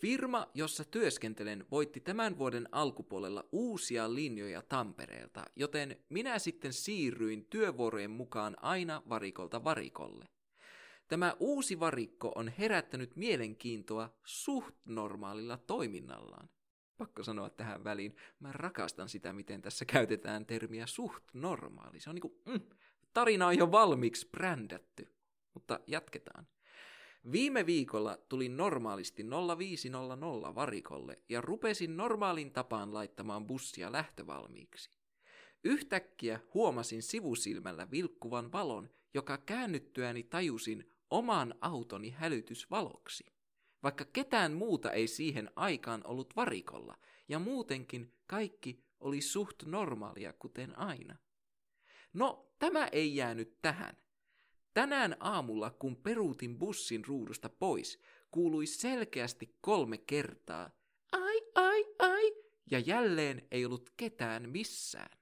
Firma, 0.02 0.48
jossa 0.54 0.84
työskentelen, 0.84 1.66
voitti 1.72 2.00
tämän 2.00 2.38
vuoden 2.38 2.68
alkupuolella 2.72 3.46
uusia 3.52 4.14
linjoja 4.14 4.62
Tampereelta, 4.62 5.44
joten 5.56 5.98
minä 6.10 6.40
sitten 6.40 6.74
siirryin 6.74 7.46
työvuorojen 7.46 8.12
mukaan 8.12 8.58
aina 8.62 9.02
varikolta 9.10 9.64
varikolle. 9.64 10.26
Tämä 11.08 11.36
uusi 11.40 11.80
varikko 11.80 12.32
on 12.36 12.48
herättänyt 12.48 13.16
mielenkiintoa 13.16 14.10
suht 14.26 14.76
normaalilla 14.86 15.58
toiminnallaan. 15.58 16.50
Pakko 16.98 17.24
sanoa 17.24 17.50
tähän 17.50 17.84
väliin, 17.84 18.16
mä 18.40 18.52
rakastan 18.52 19.10
sitä, 19.10 19.34
miten 19.34 19.62
tässä 19.62 19.86
käytetään 19.86 20.46
termiä 20.46 20.88
suht 20.88 21.24
normaali. 21.34 22.00
Se 22.00 22.10
on 22.10 22.16
niinku, 22.16 22.42
mm, 22.46 22.62
tarina 23.14 23.48
on 23.48 23.58
jo 23.58 23.72
valmiiksi 23.72 24.30
brändätty. 24.30 25.14
Mutta 25.54 25.80
jatketaan. 25.88 26.48
Viime 27.32 27.66
viikolla 27.66 28.18
tulin 28.30 28.58
normaalisti 28.58 29.24
0500 29.58 30.56
varikolle 30.56 31.22
ja 31.30 31.42
rupesin 31.42 31.98
normaalin 31.98 32.52
tapaan 32.52 32.94
laittamaan 32.94 33.48
bussia 33.48 33.92
lähtövalmiiksi. 33.92 34.92
Yhtäkkiä 35.64 36.40
huomasin 36.54 37.04
sivusilmällä 37.04 37.92
vilkkuvan 37.92 38.52
valon, 38.52 38.90
joka 39.14 39.38
käännyttyäni 39.38 40.24
tajusin 40.24 40.94
oman 41.10 41.56
autoni 41.62 42.10
hälytysvaloksi. 42.10 43.26
Vaikka 43.84 44.06
ketään 44.06 44.54
muuta 44.54 44.92
ei 44.92 45.08
siihen 45.08 45.52
aikaan 45.56 46.02
ollut 46.08 46.36
varikolla, 46.36 46.98
ja 47.28 47.40
muutenkin 47.40 48.14
kaikki 48.28 48.84
oli 49.00 49.22
suht 49.22 49.64
normaalia 49.66 50.34
kuten 50.34 50.80
aina. 50.80 51.18
No, 52.14 52.54
tämä 52.60 52.88
ei 52.88 53.16
jäänyt 53.16 53.62
tähän. 53.62 53.98
Tänään 54.78 55.16
aamulla, 55.20 55.70
kun 55.70 55.96
peruutin 55.96 56.60
bussin 56.60 57.06
ruudusta 57.06 57.50
pois, 57.50 58.00
kuului 58.32 58.66
selkeästi 58.66 59.56
kolme 59.62 59.98
kertaa 59.98 60.70
ai, 61.12 61.42
ai, 61.56 61.86
ai, 62.00 62.34
ja 62.72 62.80
jälleen 62.80 63.48
ei 63.52 63.66
ollut 63.66 63.90
ketään 63.98 64.50
missään. 64.50 65.18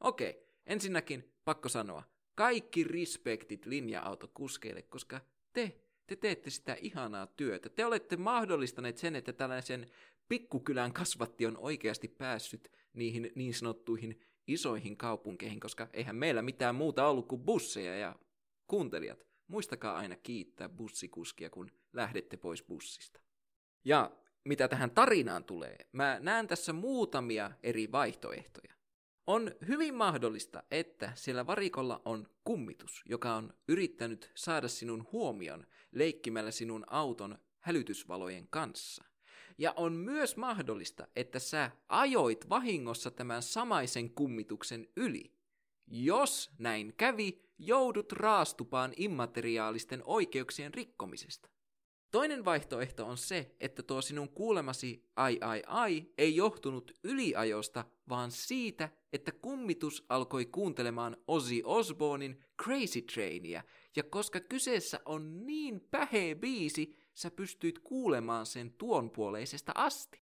Okei, 0.00 0.46
ensinnäkin 0.66 1.34
pakko 1.44 1.68
sanoa, 1.68 2.02
kaikki 2.34 2.84
respektit 2.84 3.66
linja-autokuskeille, 3.66 4.82
koska 4.82 5.20
te, 5.52 5.80
te 6.06 6.16
teette 6.16 6.50
sitä 6.50 6.76
ihanaa 6.80 7.26
työtä. 7.26 7.68
Te 7.68 7.86
olette 7.86 8.16
mahdollistaneet 8.16 8.98
sen, 8.98 9.16
että 9.16 9.32
tällaisen 9.32 9.86
pikkukylän 10.28 10.92
kasvatti 10.92 11.46
on 11.46 11.56
oikeasti 11.56 12.08
päässyt 12.08 12.72
niihin 12.92 13.32
niin 13.34 13.54
sanottuihin 13.54 14.20
isoihin 14.46 14.96
kaupunkeihin, 14.96 15.60
koska 15.60 15.88
eihän 15.92 16.16
meillä 16.16 16.42
mitään 16.42 16.74
muuta 16.74 17.08
ollut 17.08 17.28
kuin 17.28 17.42
busseja 17.42 17.96
ja 17.96 18.16
Kuuntelijat, 18.70 19.26
muistakaa 19.46 19.96
aina 19.96 20.16
kiittää 20.16 20.68
bussikuskia, 20.68 21.50
kun 21.50 21.70
lähdette 21.92 22.36
pois 22.36 22.62
bussista. 22.62 23.20
Ja 23.84 24.10
mitä 24.44 24.68
tähän 24.68 24.90
tarinaan 24.90 25.44
tulee, 25.44 25.76
mä 25.92 26.18
näen 26.20 26.46
tässä 26.46 26.72
muutamia 26.72 27.50
eri 27.62 27.92
vaihtoehtoja. 27.92 28.74
On 29.26 29.54
hyvin 29.68 29.94
mahdollista, 29.94 30.62
että 30.70 31.12
siellä 31.14 31.46
varikolla 31.46 32.02
on 32.04 32.28
kummitus, 32.44 33.02
joka 33.08 33.34
on 33.34 33.54
yrittänyt 33.68 34.30
saada 34.34 34.68
sinun 34.68 35.06
huomion 35.12 35.66
leikkimällä 35.92 36.50
sinun 36.50 36.84
auton 36.86 37.38
hälytysvalojen 37.60 38.48
kanssa. 38.50 39.04
Ja 39.58 39.72
on 39.76 39.92
myös 39.92 40.36
mahdollista, 40.36 41.06
että 41.16 41.38
sä 41.38 41.70
ajoit 41.88 42.48
vahingossa 42.48 43.10
tämän 43.10 43.42
samaisen 43.42 44.10
kummituksen 44.10 44.88
yli. 44.96 45.39
Jos 45.92 46.50
näin 46.58 46.94
kävi, 46.96 47.42
joudut 47.58 48.12
raastupaan 48.12 48.92
immateriaalisten 48.96 50.02
oikeuksien 50.04 50.74
rikkomisesta. 50.74 51.50
Toinen 52.10 52.44
vaihtoehto 52.44 53.06
on 53.06 53.16
se, 53.16 53.54
että 53.60 53.82
tuo 53.82 54.02
sinun 54.02 54.28
kuulemasi 54.28 55.04
ai 55.16 55.38
ai 55.40 55.62
ai 55.66 56.06
ei 56.18 56.36
johtunut 56.36 56.96
yliajosta, 57.04 57.84
vaan 58.08 58.30
siitä, 58.30 58.88
että 59.12 59.32
kummitus 59.32 60.04
alkoi 60.08 60.46
kuuntelemaan 60.46 61.16
Ozzy 61.28 61.62
Osbournein 61.64 62.44
Crazy 62.62 63.02
Trainia, 63.02 63.62
ja 63.96 64.02
koska 64.02 64.40
kyseessä 64.40 65.00
on 65.04 65.46
niin 65.46 65.80
päheä 65.80 66.34
biisi, 66.34 66.96
sä 67.14 67.30
pystyit 67.30 67.78
kuulemaan 67.78 68.46
sen 68.46 68.72
tuonpuoleisesta 68.72 69.72
asti. 69.74 70.19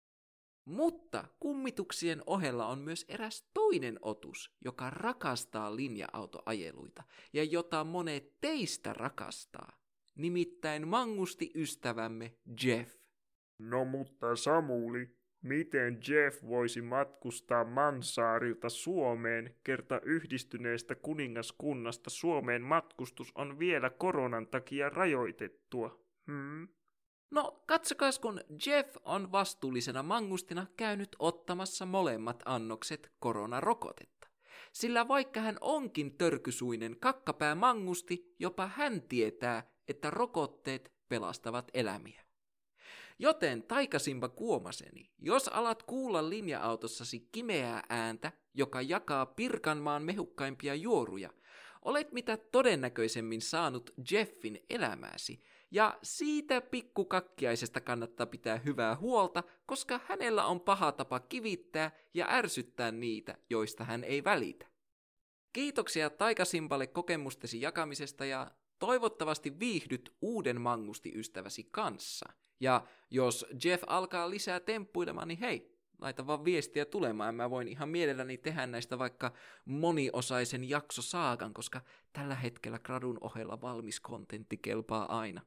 Mutta 0.64 1.24
kummituksien 1.40 2.22
ohella 2.26 2.66
on 2.66 2.78
myös 2.78 3.04
eräs 3.08 3.48
toinen 3.54 3.98
otus, 4.02 4.56
joka 4.64 4.90
rakastaa 4.90 5.76
linja-autoajeluita 5.76 7.02
ja 7.32 7.44
jota 7.44 7.84
monet 7.84 8.40
teistä 8.40 8.92
rakastaa. 8.92 9.72
Nimittäin 10.14 10.88
mangusti 10.88 11.50
ystävämme 11.54 12.34
Jeff. 12.64 12.96
No 13.58 13.84
mutta 13.84 14.36
Samuli, 14.36 15.16
miten 15.42 15.98
Jeff 16.08 16.42
voisi 16.42 16.82
matkustaa 16.82 17.64
Mansaarilta 17.64 18.68
Suomeen, 18.68 19.54
kerta 19.64 20.00
yhdistyneestä 20.00 20.94
kuningaskunnasta 20.94 22.10
Suomeen 22.10 22.62
matkustus 22.62 23.32
on 23.34 23.58
vielä 23.58 23.90
koronan 23.90 24.46
takia 24.46 24.88
rajoitettua? 24.88 26.04
Hmm? 26.26 26.68
No, 27.30 27.62
katsokaas 27.66 28.18
kun 28.18 28.40
Jeff 28.66 28.96
on 29.04 29.32
vastuullisena 29.32 30.02
mangustina 30.02 30.66
käynyt 30.76 31.16
ottamassa 31.18 31.86
molemmat 31.86 32.42
annokset 32.44 33.12
koronarokotetta. 33.18 34.28
Sillä 34.72 35.08
vaikka 35.08 35.40
hän 35.40 35.56
onkin 35.60 36.18
törkysuinen 36.18 36.96
kakkapää 37.00 37.54
mangusti, 37.54 38.34
jopa 38.38 38.66
hän 38.66 39.02
tietää, 39.02 39.70
että 39.88 40.10
rokotteet 40.10 40.92
pelastavat 41.08 41.70
elämiä. 41.74 42.24
Joten 43.18 43.62
taikasimpa 43.62 44.28
kuomaseni, 44.28 45.10
jos 45.18 45.48
alat 45.48 45.82
kuulla 45.82 46.28
linja-autossasi 46.28 47.28
kimeää 47.32 47.82
ääntä, 47.88 48.32
joka 48.54 48.82
jakaa 48.82 49.26
Pirkanmaan 49.26 50.02
mehukkaimpia 50.02 50.74
juoruja, 50.74 51.30
olet 51.82 52.12
mitä 52.12 52.36
todennäköisemmin 52.36 53.40
saanut 53.40 53.94
Jeffin 54.10 54.64
elämääsi, 54.70 55.42
ja 55.74 55.98
siitä 56.02 56.60
pikkukakkiaisesta 56.60 57.80
kannattaa 57.80 58.26
pitää 58.26 58.56
hyvää 58.56 58.96
huolta, 58.96 59.42
koska 59.66 60.00
hänellä 60.08 60.46
on 60.46 60.60
paha 60.60 60.92
tapa 60.92 61.20
kivittää 61.20 61.90
ja 62.14 62.26
ärsyttää 62.30 62.92
niitä, 62.92 63.38
joista 63.50 63.84
hän 63.84 64.04
ei 64.04 64.24
välitä. 64.24 64.66
Kiitoksia 65.52 66.10
Taikasimpalle 66.10 66.86
kokemustesi 66.86 67.60
jakamisesta 67.60 68.24
ja 68.24 68.50
toivottavasti 68.78 69.58
viihdyt 69.58 70.16
uuden 70.20 70.60
mangustiystäväsi 70.60 71.68
kanssa. 71.70 72.32
Ja 72.60 72.86
jos 73.10 73.46
Jeff 73.64 73.84
alkaa 73.86 74.30
lisää 74.30 74.60
temppuilemaan, 74.60 75.28
niin 75.28 75.38
hei, 75.38 75.78
laita 76.00 76.26
vaan 76.26 76.44
viestiä 76.44 76.84
tulemaan. 76.84 77.34
Mä 77.34 77.50
voin 77.50 77.68
ihan 77.68 77.88
mielelläni 77.88 78.38
tehdä 78.38 78.66
näistä 78.66 78.98
vaikka 78.98 79.32
moniosaisen 79.64 80.68
jakso 80.68 81.02
saakan, 81.02 81.54
koska 81.54 81.80
tällä 82.12 82.34
hetkellä 82.34 82.78
gradun 82.78 83.18
ohella 83.20 83.60
valmis 83.60 84.00
kontentti 84.00 84.56
kelpaa 84.56 85.18
aina. 85.18 85.40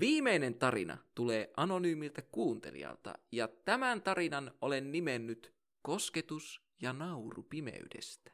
Viimeinen 0.00 0.54
tarina 0.54 0.98
tulee 1.14 1.50
anonyymiltä 1.56 2.22
kuuntelijalta, 2.22 3.14
ja 3.32 3.48
tämän 3.48 4.02
tarinan 4.02 4.54
olen 4.60 4.92
nimennyt 4.92 5.54
Kosketus 5.82 6.62
ja 6.82 6.92
nauru 6.92 7.42
pimeydestä. 7.42 8.30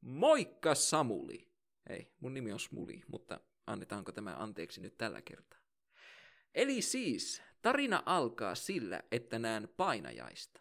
Moikka 0.00 0.74
Samuli! 0.74 1.48
Ei, 1.88 2.12
mun 2.20 2.34
nimi 2.34 2.52
on 2.52 2.60
Smuli, 2.60 3.02
mutta 3.08 3.40
annetaanko 3.66 4.12
tämä 4.12 4.36
anteeksi 4.38 4.80
nyt 4.80 4.98
tällä 4.98 5.22
kertaa. 5.22 5.58
Eli 6.54 6.82
siis, 6.82 7.42
tarina 7.62 8.02
alkaa 8.06 8.54
sillä, 8.54 9.02
että 9.10 9.38
näen 9.38 9.68
painajaista. 9.76 10.60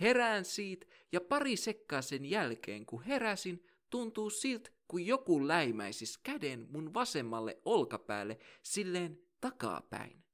Herään 0.00 0.44
siitä 0.44 0.86
ja 1.12 1.20
pari 1.20 1.56
sekkaa 1.56 2.02
sen 2.02 2.24
jälkeen, 2.24 2.86
kun 2.86 3.02
heräsin, 3.02 3.66
tuntuu 3.90 4.30
siltä, 4.30 4.70
kun 4.88 5.06
joku 5.06 5.48
läimäisis 5.48 6.18
käden 6.18 6.66
mun 6.70 6.94
vasemmalle 6.94 7.58
olkapäälle 7.64 8.38
silleen 8.62 9.25
takapäin. 9.40 10.24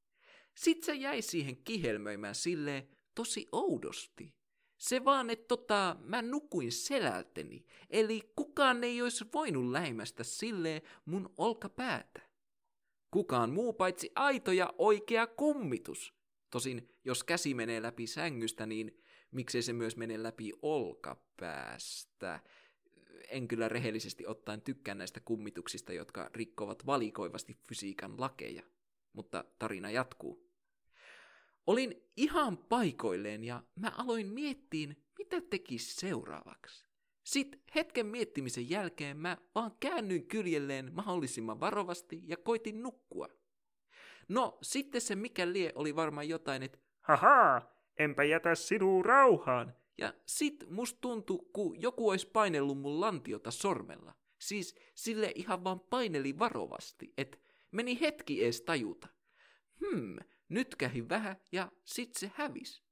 Sitten 0.55 0.87
se 0.87 0.95
jäi 0.95 1.23
siihen 1.23 1.57
kihelmöimään 1.57 2.35
silleen 2.35 2.89
tosi 3.15 3.49
oudosti. 3.53 4.35
Se 4.79 5.05
vaan, 5.05 5.31
että 5.31 5.49
tota, 5.49 5.97
mä 6.01 6.23
nukuin 6.23 6.73
selälteni, 6.73 7.67
eli 7.91 8.21
kukaan 8.37 8.85
ei 8.85 9.03
olisi 9.03 9.25
voinut 9.33 9.71
läimästä 9.71 10.25
silleen 10.25 10.83
mun 11.05 11.35
olkapäätä. 11.37 12.23
Kukaan 13.11 13.53
muu 13.53 13.73
paitsi 13.73 14.13
aito 14.15 14.53
ja 14.53 14.75
oikea 14.79 15.27
kummitus. 15.27 16.15
Tosin, 16.51 16.89
jos 17.05 17.25
käsi 17.25 17.55
menee 17.55 17.83
läpi 17.83 18.07
sängystä, 18.07 18.67
niin 18.67 19.03
miksei 19.31 19.63
se 19.63 19.73
myös 19.73 19.97
mene 19.97 20.23
läpi 20.23 20.53
olkapäästä. 20.63 22.41
En 23.29 23.49
kyllä 23.49 23.69
rehellisesti 23.69 24.27
ottaen 24.27 24.63
tykkää 24.63 24.95
näistä 24.95 25.21
kummituksista, 25.21 25.93
jotka 25.93 26.31
rikkovat 26.35 26.87
valikoivasti 26.87 27.57
fysiikan 27.69 28.21
lakeja. 28.21 28.63
Mutta 29.13 29.45
tarina 29.59 29.91
jatkuu. 29.91 30.53
Olin 31.67 32.11
ihan 32.17 32.59
paikoilleen 32.59 33.45
ja 33.45 33.63
mä 33.77 33.93
aloin 33.99 34.27
miettiin, 34.27 34.97
mitä 35.19 35.41
tekisi 35.41 35.95
seuraavaksi. 35.95 36.87
Sitten 37.25 37.61
hetken 37.75 38.07
miettimisen 38.07 38.71
jälkeen 38.71 39.17
mä 39.17 39.37
vaan 39.55 39.73
käännyin 39.81 40.27
kyljelleen 40.27 40.95
mahdollisimman 40.95 41.61
varovasti 41.61 42.23
ja 42.27 42.37
koitin 42.37 42.83
nukkua. 42.83 43.29
No, 44.29 44.59
sitten 44.63 45.01
se 45.01 45.17
mikä 45.17 45.53
lie 45.53 45.73
oli 45.75 45.97
varmaan 45.97 46.29
jotain, 46.29 46.63
että 46.63 46.79
Haha, 47.01 47.63
enpä 47.99 48.25
jätä 48.25 48.55
sinua 48.55 49.03
rauhaan. 49.03 49.77
Ja 49.99 50.15
sit 50.27 50.65
musta 50.71 50.99
tuntui, 51.01 51.39
kun 51.53 51.83
joku 51.83 52.09
olisi 52.09 52.27
painellut 52.27 52.79
mun 52.79 53.01
lantiota 53.01 53.51
sormella. 53.51 54.15
Siis 54.41 54.75
sille 54.95 55.33
ihan 55.35 55.65
vaan 55.65 55.81
paineli 55.81 56.39
varovasti, 56.39 57.13
että 57.19 57.39
meni 57.73 58.01
hetki 58.01 58.45
ees 58.45 58.61
tajuta. 58.61 59.09
Hmm, 59.81 60.17
nyt 60.49 60.77
kähi 60.77 61.09
vähän 61.09 61.37
ja 61.53 61.73
sit 61.85 62.15
se 62.15 62.33
hävis. 62.35 62.83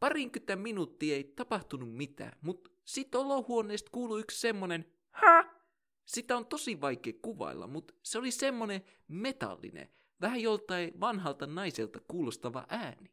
Parinkymmentä 0.00 0.56
minuuttia 0.56 1.14
ei 1.14 1.24
tapahtunut 1.24 1.96
mitään, 1.96 2.38
mutta 2.40 2.70
sit 2.84 3.14
olohuoneesta 3.14 3.90
kuului 3.90 4.20
yksi 4.20 4.40
semmonen 4.40 4.92
ha! 5.10 5.56
Sitä 6.04 6.36
on 6.36 6.46
tosi 6.46 6.80
vaikea 6.80 7.12
kuvailla, 7.22 7.66
mutta 7.66 7.94
se 8.02 8.18
oli 8.18 8.30
semmonen 8.30 8.84
metallinen, 9.08 9.88
vähän 10.20 10.40
joltain 10.40 11.00
vanhalta 11.00 11.46
naiselta 11.46 12.00
kuulostava 12.08 12.66
ääni. 12.68 13.10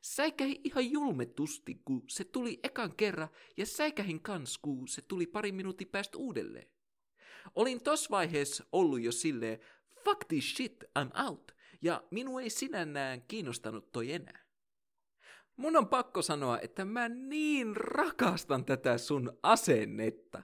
Säikähi 0.00 0.60
ihan 0.64 0.90
julmetusti, 0.90 1.80
kun 1.84 2.04
se 2.08 2.24
tuli 2.24 2.60
ekan 2.62 2.96
kerran, 2.96 3.28
ja 3.56 3.66
säikähin 3.66 4.22
kans, 4.22 4.58
kun 4.58 4.88
se 4.88 5.02
tuli 5.02 5.26
pari 5.26 5.52
minuutin 5.52 5.88
päästä 5.88 6.18
uudelleen. 6.18 6.70
Olin 7.54 7.82
tos 7.82 8.10
vaiheessa 8.10 8.64
ollut 8.72 9.00
jo 9.00 9.12
silleen, 9.12 9.58
fuck 10.06 10.28
this 10.28 10.54
shit, 10.54 10.84
I'm 10.98 11.26
out 11.26 11.56
ja 11.82 12.02
minua 12.10 12.40
ei 12.40 12.50
sinällään 12.50 13.22
kiinnostanut 13.28 13.92
toi 13.92 14.12
enää. 14.12 14.46
Mun 15.56 15.76
on 15.76 15.88
pakko 15.88 16.22
sanoa, 16.22 16.58
että 16.58 16.84
mä 16.84 17.08
niin 17.08 17.76
rakastan 17.76 18.64
tätä 18.64 18.98
sun 18.98 19.38
asennetta. 19.42 20.42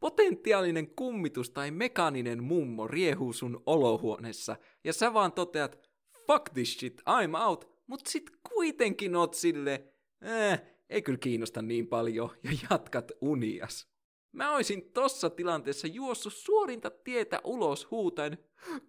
Potentiaalinen 0.00 0.94
kummitus 0.94 1.50
tai 1.50 1.70
mekaaninen 1.70 2.42
mummo 2.42 2.86
riehuu 2.86 3.32
sun 3.32 3.62
olohuoneessa, 3.66 4.56
ja 4.84 4.92
sä 4.92 5.14
vaan 5.14 5.32
toteat, 5.32 5.78
fuck 6.26 6.50
this 6.54 6.74
shit, 6.78 7.00
I'm 7.00 7.42
out, 7.46 7.82
mut 7.86 8.06
sit 8.06 8.30
kuitenkin 8.48 9.16
oot 9.16 9.34
sille, 9.34 9.92
eh, 10.22 10.62
ei 10.90 11.02
kyllä 11.02 11.18
kiinnosta 11.18 11.62
niin 11.62 11.86
paljon, 11.86 12.30
ja 12.42 12.50
jatkat 12.70 13.12
unias. 13.20 13.93
Mä 14.34 14.54
oisin 14.54 14.90
tossa 14.92 15.30
tilanteessa 15.30 15.86
juossut 15.86 16.34
suorinta 16.34 16.90
tietä 16.90 17.40
ulos 17.44 17.90
huutaen, 17.90 18.38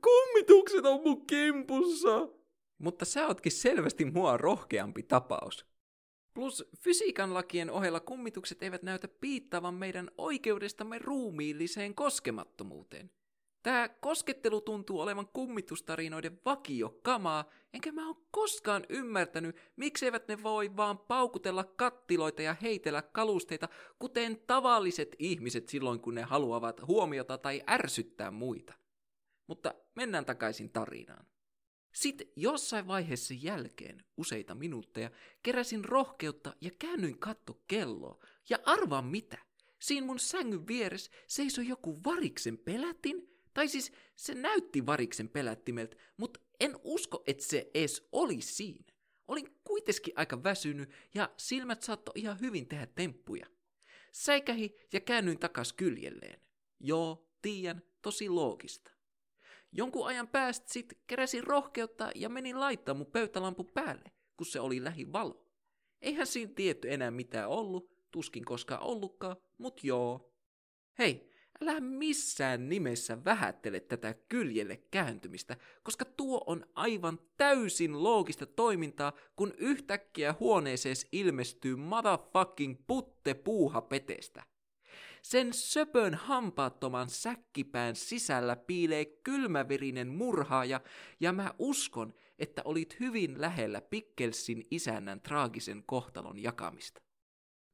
kummitukset 0.02 0.86
on 0.86 1.02
mun 1.04 1.28
kimpussa! 1.28 2.28
Mutta 2.78 3.06
sä 3.06 3.28
ootkin 3.28 3.52
selvästi 3.52 4.06
mua 4.06 4.38
rohkeampi 4.38 5.04
tapaus. 5.04 5.66
Plus 6.34 6.70
fysiikan 6.80 7.34
lakien 7.34 7.72
ohella 7.72 8.00
kummitukset 8.00 8.64
eivät 8.64 8.84
näytä 8.84 9.08
piittavan 9.08 9.74
meidän 9.74 10.12
oikeudestamme 10.18 11.00
ruumiilliseen 11.00 11.96
koskemattomuuteen. 11.96 13.12
Tämä 13.66 13.90
koskettelu 13.90 14.62
tuntuu 14.62 15.00
olevan 15.00 15.28
kummitustarinoiden 15.28 16.40
vakio 16.46 17.00
kamaa, 17.02 17.50
enkä 17.74 17.92
mä 17.92 18.08
oo 18.08 18.26
koskaan 18.32 18.86
ymmärtänyt, 18.90 19.56
mikseivät 19.76 20.28
ne 20.28 20.44
voi 20.44 20.78
vaan 20.78 20.98
paukutella 20.98 21.64
kattiloita 21.64 22.42
ja 22.42 22.56
heitellä 22.62 23.02
kalusteita, 23.02 23.70
kuten 24.00 24.40
tavalliset 24.48 25.16
ihmiset 25.20 25.70
silloin, 25.70 26.00
kun 26.00 26.16
ne 26.16 26.22
haluavat 26.22 26.88
huomiota 26.88 27.38
tai 27.38 27.64
ärsyttää 27.70 28.32
muita. 28.32 28.74
Mutta 29.48 29.74
mennään 29.96 30.26
takaisin 30.26 30.70
tarinaan. 30.70 31.26
Sitten 31.94 32.28
jossain 32.36 32.88
vaiheessa 32.88 33.34
jälkeen, 33.42 34.06
useita 34.18 34.56
minuutteja, 34.56 35.12
keräsin 35.44 35.86
rohkeutta 35.86 36.54
ja 36.62 36.72
käännyin 36.80 37.20
katto 37.20 37.62
kelloa. 37.68 38.26
Ja 38.50 38.58
arvaa 38.66 39.02
mitä? 39.02 39.38
Siinä 39.80 40.08
mun 40.08 40.20
sängyn 40.20 40.68
vieressä 40.68 41.12
seisoi 41.28 41.68
joku 41.68 42.04
variksen 42.04 42.58
pelätin, 42.58 43.35
tai 43.56 43.68
siis 43.68 43.92
se 44.16 44.36
näytti 44.36 44.86
variksen 44.86 45.30
pelättimeltä, 45.30 45.98
mutta 46.18 46.40
en 46.60 46.76
usko, 46.84 47.24
että 47.28 47.44
se 47.44 47.72
edes 47.74 48.08
oli 48.12 48.42
siinä. 48.42 48.94
Olin 49.28 49.60
kuitenkin 49.64 50.14
aika 50.16 50.44
väsynyt 50.44 50.90
ja 51.14 51.30
silmät 51.38 51.82
saatto 51.82 52.12
ihan 52.16 52.40
hyvin 52.40 52.68
tehdä 52.68 52.86
temppuja. 52.86 53.46
Säikähi 54.12 54.76
ja 54.94 55.00
käännyin 55.00 55.40
takas 55.40 55.74
kyljelleen. 55.74 56.42
Joo, 56.80 57.30
tiedän, 57.42 57.82
tosi 58.02 58.30
loogista. 58.30 58.92
Jonkun 59.72 60.08
ajan 60.08 60.28
päästä 60.28 60.74
sit 60.74 61.00
keräsin 61.08 61.44
rohkeutta 61.44 62.12
ja 62.16 62.30
menin 62.30 62.60
laittaa 62.60 62.96
mun 62.96 63.12
pöytälampu 63.12 63.64
päälle, 63.64 64.12
kun 64.38 64.46
se 64.46 64.60
oli 64.60 64.84
lähivalo. 64.84 65.46
Eihän 66.02 66.28
siinä 66.28 66.52
tietty 66.56 66.94
enää 66.94 67.12
mitään 67.12 67.50
ollut, 67.50 68.12
tuskin 68.12 68.46
koskaan 68.46 68.84
ollutkaan, 68.84 69.38
mut 69.58 69.84
joo. 69.84 70.34
Hei, 71.00 71.30
älä 71.62 71.80
missään 71.80 72.70
nimessä 72.70 73.26
vähättele 73.26 73.80
tätä 73.80 74.14
kyljelle 74.30 74.78
kääntymistä, 74.92 75.58
koska 75.84 76.06
tuo 76.06 76.44
on 76.48 76.66
aivan 76.76 77.20
täysin 77.38 78.04
loogista 78.04 78.46
toimintaa, 78.46 79.14
kun 79.36 79.54
yhtäkkiä 79.58 80.36
huoneeseen 80.40 80.96
ilmestyy 81.12 81.76
motherfucking 81.76 82.76
putte 82.88 83.34
puuhapetestä. 83.34 84.44
Sen 85.22 85.54
söpön 85.54 86.14
hampaattoman 86.14 87.10
säkkipään 87.10 87.96
sisällä 87.96 88.56
piilee 88.56 89.06
kylmäverinen 89.06 90.08
murhaaja, 90.08 90.82
ja 91.20 91.34
mä 91.34 91.54
uskon, 91.60 92.14
että 92.40 92.62
olit 92.66 93.00
hyvin 93.00 93.42
lähellä 93.42 93.82
Pikkelsin 93.82 94.68
isännän 94.72 95.22
traagisen 95.22 95.84
kohtalon 95.86 96.44
jakamista. 96.44 97.02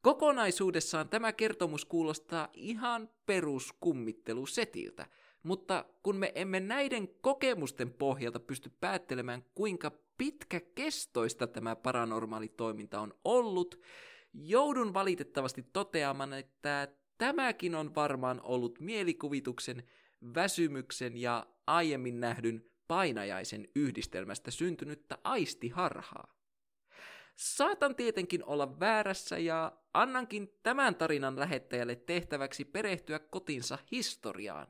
Kokonaisuudessaan 0.01 1.09
tämä 1.09 1.33
kertomus 1.33 1.85
kuulostaa 1.85 2.49
ihan 2.53 3.09
peruskummittelusetiltä, 3.25 5.07
mutta 5.43 5.85
kun 6.03 6.15
me 6.15 6.31
emme 6.35 6.59
näiden 6.59 7.07
kokemusten 7.21 7.93
pohjalta 7.93 8.39
pysty 8.39 8.71
päättelemään, 8.79 9.45
kuinka 9.55 9.91
pitkäkestoista 10.17 11.47
tämä 11.47 11.75
paranormaali 11.75 12.47
toiminta 12.47 12.99
on 12.99 13.13
ollut, 13.25 13.79
joudun 14.33 14.93
valitettavasti 14.93 15.65
toteamaan, 15.73 16.33
että 16.33 16.87
tämäkin 17.17 17.75
on 17.75 17.95
varmaan 17.95 18.41
ollut 18.43 18.79
mielikuvituksen, 18.79 19.83
väsymyksen 20.35 21.17
ja 21.17 21.47
aiemmin 21.67 22.19
nähdyn 22.19 22.65
painajaisen 22.87 23.67
yhdistelmästä 23.75 24.51
syntynyttä 24.51 25.17
aistiharhaa. 25.23 26.40
Saatan 27.41 27.95
tietenkin 27.95 28.45
olla 28.45 28.79
väärässä 28.79 29.37
ja 29.37 29.71
annankin 29.93 30.53
tämän 30.63 30.95
tarinan 30.95 31.39
lähettäjälle 31.39 31.95
tehtäväksi 31.95 32.65
perehtyä 32.65 33.19
kotinsa 33.19 33.77
historiaan. 33.91 34.67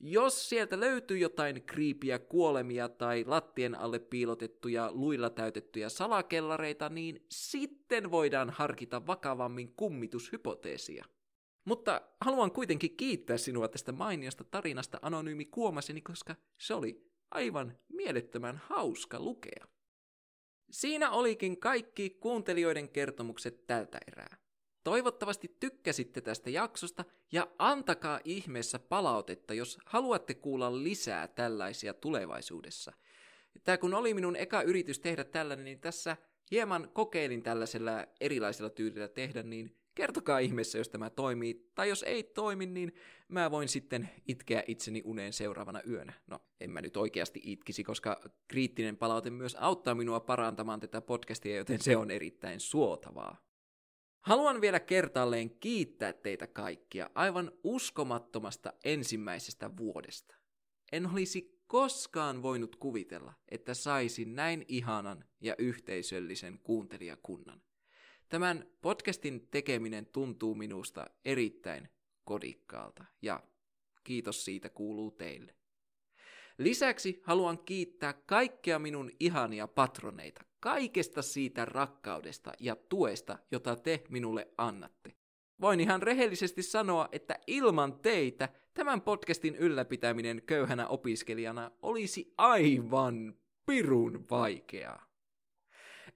Jos 0.00 0.48
sieltä 0.48 0.80
löytyy 0.80 1.18
jotain 1.18 1.62
kriipiä 1.62 2.18
kuolemia 2.18 2.88
tai 2.88 3.24
lattien 3.26 3.74
alle 3.74 3.98
piilotettuja 3.98 4.92
luilla 4.92 5.30
täytettyjä 5.30 5.88
salakellareita, 5.88 6.88
niin 6.88 7.26
sitten 7.30 8.10
voidaan 8.10 8.50
harkita 8.50 9.06
vakavammin 9.06 9.74
kummitushypoteesia. 9.76 11.04
Mutta 11.64 12.00
haluan 12.20 12.52
kuitenkin 12.52 12.96
kiittää 12.96 13.36
sinua 13.36 13.68
tästä 13.68 13.92
mainiosta 13.92 14.44
tarinasta 14.44 14.98
anonyymi 15.02 15.44
kuomaseni, 15.44 16.00
koska 16.00 16.36
se 16.58 16.74
oli 16.74 17.10
aivan 17.30 17.78
mielettömän 17.88 18.60
hauska 18.64 19.20
lukea. 19.20 19.73
Siinä 20.74 21.10
olikin 21.10 21.60
kaikki 21.60 22.10
kuuntelijoiden 22.10 22.88
kertomukset 22.88 23.66
tältä 23.66 23.98
erää. 24.08 24.36
Toivottavasti 24.84 25.56
tykkäsitte 25.60 26.20
tästä 26.20 26.50
jaksosta 26.50 27.04
ja 27.32 27.48
antakaa 27.58 28.20
ihmeessä 28.24 28.78
palautetta, 28.78 29.54
jos 29.54 29.78
haluatte 29.86 30.34
kuulla 30.34 30.82
lisää 30.82 31.28
tällaisia 31.28 31.94
tulevaisuudessa. 31.94 32.92
Tämä 33.64 33.78
kun 33.78 33.94
oli 33.94 34.14
minun 34.14 34.36
eka 34.36 34.62
yritys 34.62 34.98
tehdä 34.98 35.24
tällainen, 35.24 35.64
niin 35.64 35.80
tässä 35.80 36.16
hieman 36.50 36.90
kokeilin 36.92 37.42
tällaisella 37.42 38.06
erilaisella 38.20 38.70
tyylillä 38.70 39.08
tehdä, 39.08 39.42
niin 39.42 39.76
kertokaa 39.94 40.38
ihmeessä, 40.38 40.78
jos 40.78 40.88
tämä 40.88 41.10
toimii. 41.10 41.70
Tai 41.74 41.88
jos 41.88 42.02
ei 42.02 42.22
toimi, 42.22 42.66
niin 42.66 42.94
mä 43.28 43.50
voin 43.50 43.68
sitten 43.68 44.10
itkeä 44.28 44.64
itseni 44.66 45.02
uneen 45.04 45.32
seuraavana 45.32 45.80
yönä. 45.88 46.12
No, 46.26 46.38
en 46.60 46.70
mä 46.70 46.80
nyt 46.80 46.96
oikeasti 46.96 47.40
itkisi, 47.44 47.84
koska 47.84 48.20
kriittinen 48.48 48.96
palaute 48.96 49.30
myös 49.30 49.56
auttaa 49.60 49.94
minua 49.94 50.20
parantamaan 50.20 50.80
tätä 50.80 51.00
podcastia, 51.00 51.56
joten 51.56 51.82
se 51.82 51.96
on 51.96 52.10
erittäin 52.10 52.60
suotavaa. 52.60 53.44
Haluan 54.20 54.60
vielä 54.60 54.80
kertaalleen 54.80 55.50
kiittää 55.50 56.12
teitä 56.12 56.46
kaikkia 56.46 57.10
aivan 57.14 57.52
uskomattomasta 57.64 58.72
ensimmäisestä 58.84 59.76
vuodesta. 59.76 60.36
En 60.92 61.06
olisi 61.06 61.60
koskaan 61.66 62.42
voinut 62.42 62.76
kuvitella, 62.76 63.32
että 63.48 63.74
saisin 63.74 64.34
näin 64.34 64.64
ihanan 64.68 65.24
ja 65.40 65.54
yhteisöllisen 65.58 66.58
kuuntelijakunnan. 66.58 67.62
Tämän 68.28 68.66
podcastin 68.80 69.48
tekeminen 69.50 70.06
tuntuu 70.06 70.54
minusta 70.54 71.06
erittäin 71.24 71.88
kodikkaalta 72.24 73.04
ja 73.22 73.42
kiitos 74.04 74.44
siitä 74.44 74.68
kuuluu 74.68 75.10
teille. 75.10 75.54
Lisäksi 76.58 77.20
haluan 77.24 77.58
kiittää 77.58 78.12
kaikkia 78.12 78.78
minun 78.78 79.10
ihania 79.20 79.68
patroneita, 79.68 80.44
kaikesta 80.60 81.22
siitä 81.22 81.64
rakkaudesta 81.64 82.52
ja 82.60 82.76
tuesta, 82.76 83.38
jota 83.50 83.76
te 83.76 84.04
minulle 84.08 84.48
annatte. 84.58 85.14
Voin 85.60 85.80
ihan 85.80 86.02
rehellisesti 86.02 86.62
sanoa, 86.62 87.08
että 87.12 87.38
ilman 87.46 88.00
teitä 88.00 88.48
tämän 88.74 89.00
podcastin 89.00 89.56
ylläpitäminen 89.56 90.42
köyhänä 90.46 90.86
opiskelijana 90.86 91.70
olisi 91.82 92.34
aivan 92.38 93.34
pirun 93.66 94.26
vaikeaa. 94.30 95.13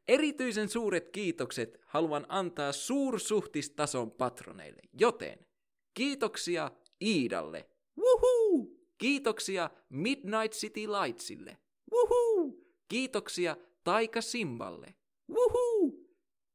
Erityisen 0.08 0.68
suuret 0.68 1.08
kiitokset 1.08 1.80
haluan 1.86 2.26
antaa 2.28 2.72
suursuhtistason 2.72 4.10
patroneille, 4.10 4.82
joten 5.00 5.46
kiitoksia 5.94 6.70
Iidalle. 7.02 7.68
Woohoo! 7.98 8.66
Kiitoksia 8.98 9.70
Midnight 9.90 10.52
City 10.52 10.86
Lightsille. 10.86 11.56
Woohoo! 11.92 12.52
Kiitoksia 12.88 13.56
Taika 13.84 14.20
Simballe. 14.20 14.94
Woohoo! 15.30 15.92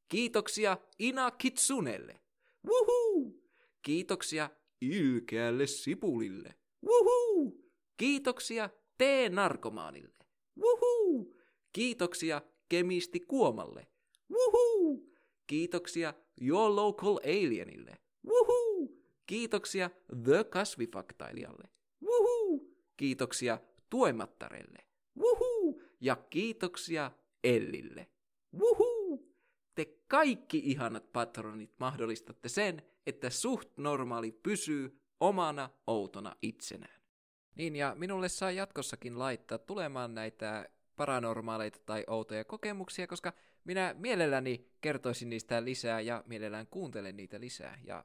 Kiitoksia 0.08 0.78
Ina 0.98 1.30
Kitsunelle. 1.30 2.20
Woohoo! 2.66 3.32
Kiitoksia 3.82 4.50
Ilkeälle 4.80 5.66
Sipulille. 5.66 6.54
Woohoo! 6.86 7.52
Kiitoksia 7.96 8.70
T-narkomaanille. 8.98 10.24
Woohoo! 10.60 11.26
Kiitoksia 11.72 12.42
Kemisti 12.74 13.20
Kuomalle. 13.20 13.86
Woohoo! 14.30 14.98
Kiitoksia 15.46 16.14
Your 16.40 16.76
Local 16.76 17.16
Alienille. 17.16 17.98
Woohoo! 18.26 18.88
Kiitoksia 19.26 19.90
The 20.24 20.44
Kasvifaktailijalle. 20.44 21.68
Woohoo! 22.04 22.60
Kiitoksia 22.96 23.58
Tuemattarelle. 23.90 24.78
Woohoo! 25.18 25.82
Ja 26.00 26.16
kiitoksia 26.16 27.10
Ellille. 27.44 28.06
Woohoo! 28.58 29.18
Te 29.74 29.84
kaikki 30.08 30.58
ihanat 30.64 31.12
patronit 31.12 31.70
mahdollistatte 31.78 32.48
sen, 32.48 32.82
että 33.06 33.30
suht 33.30 33.68
normaali 33.76 34.32
pysyy 34.32 35.00
omana 35.20 35.70
outona 35.86 36.36
itsenään. 36.42 37.00
Niin 37.54 37.76
ja 37.76 37.94
minulle 37.98 38.28
saa 38.28 38.50
jatkossakin 38.50 39.18
laittaa 39.18 39.58
tulemaan 39.58 40.14
näitä 40.14 40.68
paranormaaleita 40.96 41.78
tai 41.86 42.04
outoja 42.06 42.44
kokemuksia, 42.44 43.06
koska 43.06 43.32
minä 43.64 43.94
mielelläni 43.98 44.68
kertoisin 44.80 45.30
niistä 45.30 45.64
lisää 45.64 46.00
ja 46.00 46.24
mielellään 46.26 46.66
kuuntelen 46.66 47.16
niitä 47.16 47.40
lisää. 47.40 47.78
Ja 47.84 48.04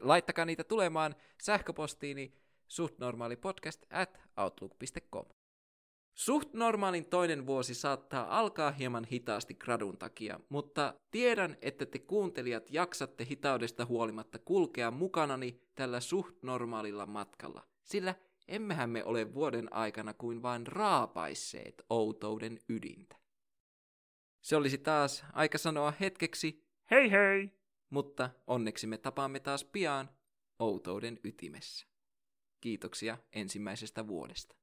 laittakaa 0.00 0.44
niitä 0.44 0.64
tulemaan 0.64 1.14
sähköpostiini 1.42 2.34
suhtnormaalipodcast 2.68 3.82
at 3.90 4.20
outlook.com. 4.36 5.24
Suht 6.14 6.52
normaalin 6.52 7.04
toinen 7.04 7.46
vuosi 7.46 7.74
saattaa 7.74 8.38
alkaa 8.38 8.70
hieman 8.70 9.04
hitaasti 9.04 9.54
gradun 9.54 9.98
takia, 9.98 10.40
mutta 10.48 10.94
tiedän, 11.10 11.56
että 11.62 11.86
te 11.86 11.98
kuuntelijat 11.98 12.70
jaksatte 12.70 13.24
hitaudesta 13.24 13.86
huolimatta 13.86 14.38
kulkea 14.38 14.90
mukanani 14.90 15.60
tällä 15.74 16.00
suht 16.00 16.42
normaalilla 16.42 17.06
matkalla, 17.06 17.62
sillä 17.82 18.14
emmehän 18.48 18.90
me 18.90 19.04
ole 19.04 19.34
vuoden 19.34 19.72
aikana 19.72 20.14
kuin 20.14 20.42
vain 20.42 20.66
raapaisseet 20.66 21.82
outouden 21.90 22.58
ydintä. 22.68 23.16
Se 24.40 24.56
olisi 24.56 24.78
taas 24.78 25.24
aika 25.32 25.58
sanoa 25.58 25.92
hetkeksi 26.00 26.64
hei 26.90 27.10
hei, 27.10 27.50
mutta 27.90 28.30
onneksi 28.46 28.86
me 28.86 28.98
tapaamme 28.98 29.40
taas 29.40 29.64
pian 29.64 30.10
outouden 30.58 31.20
ytimessä. 31.24 31.86
Kiitoksia 32.60 33.18
ensimmäisestä 33.32 34.06
vuodesta. 34.06 34.56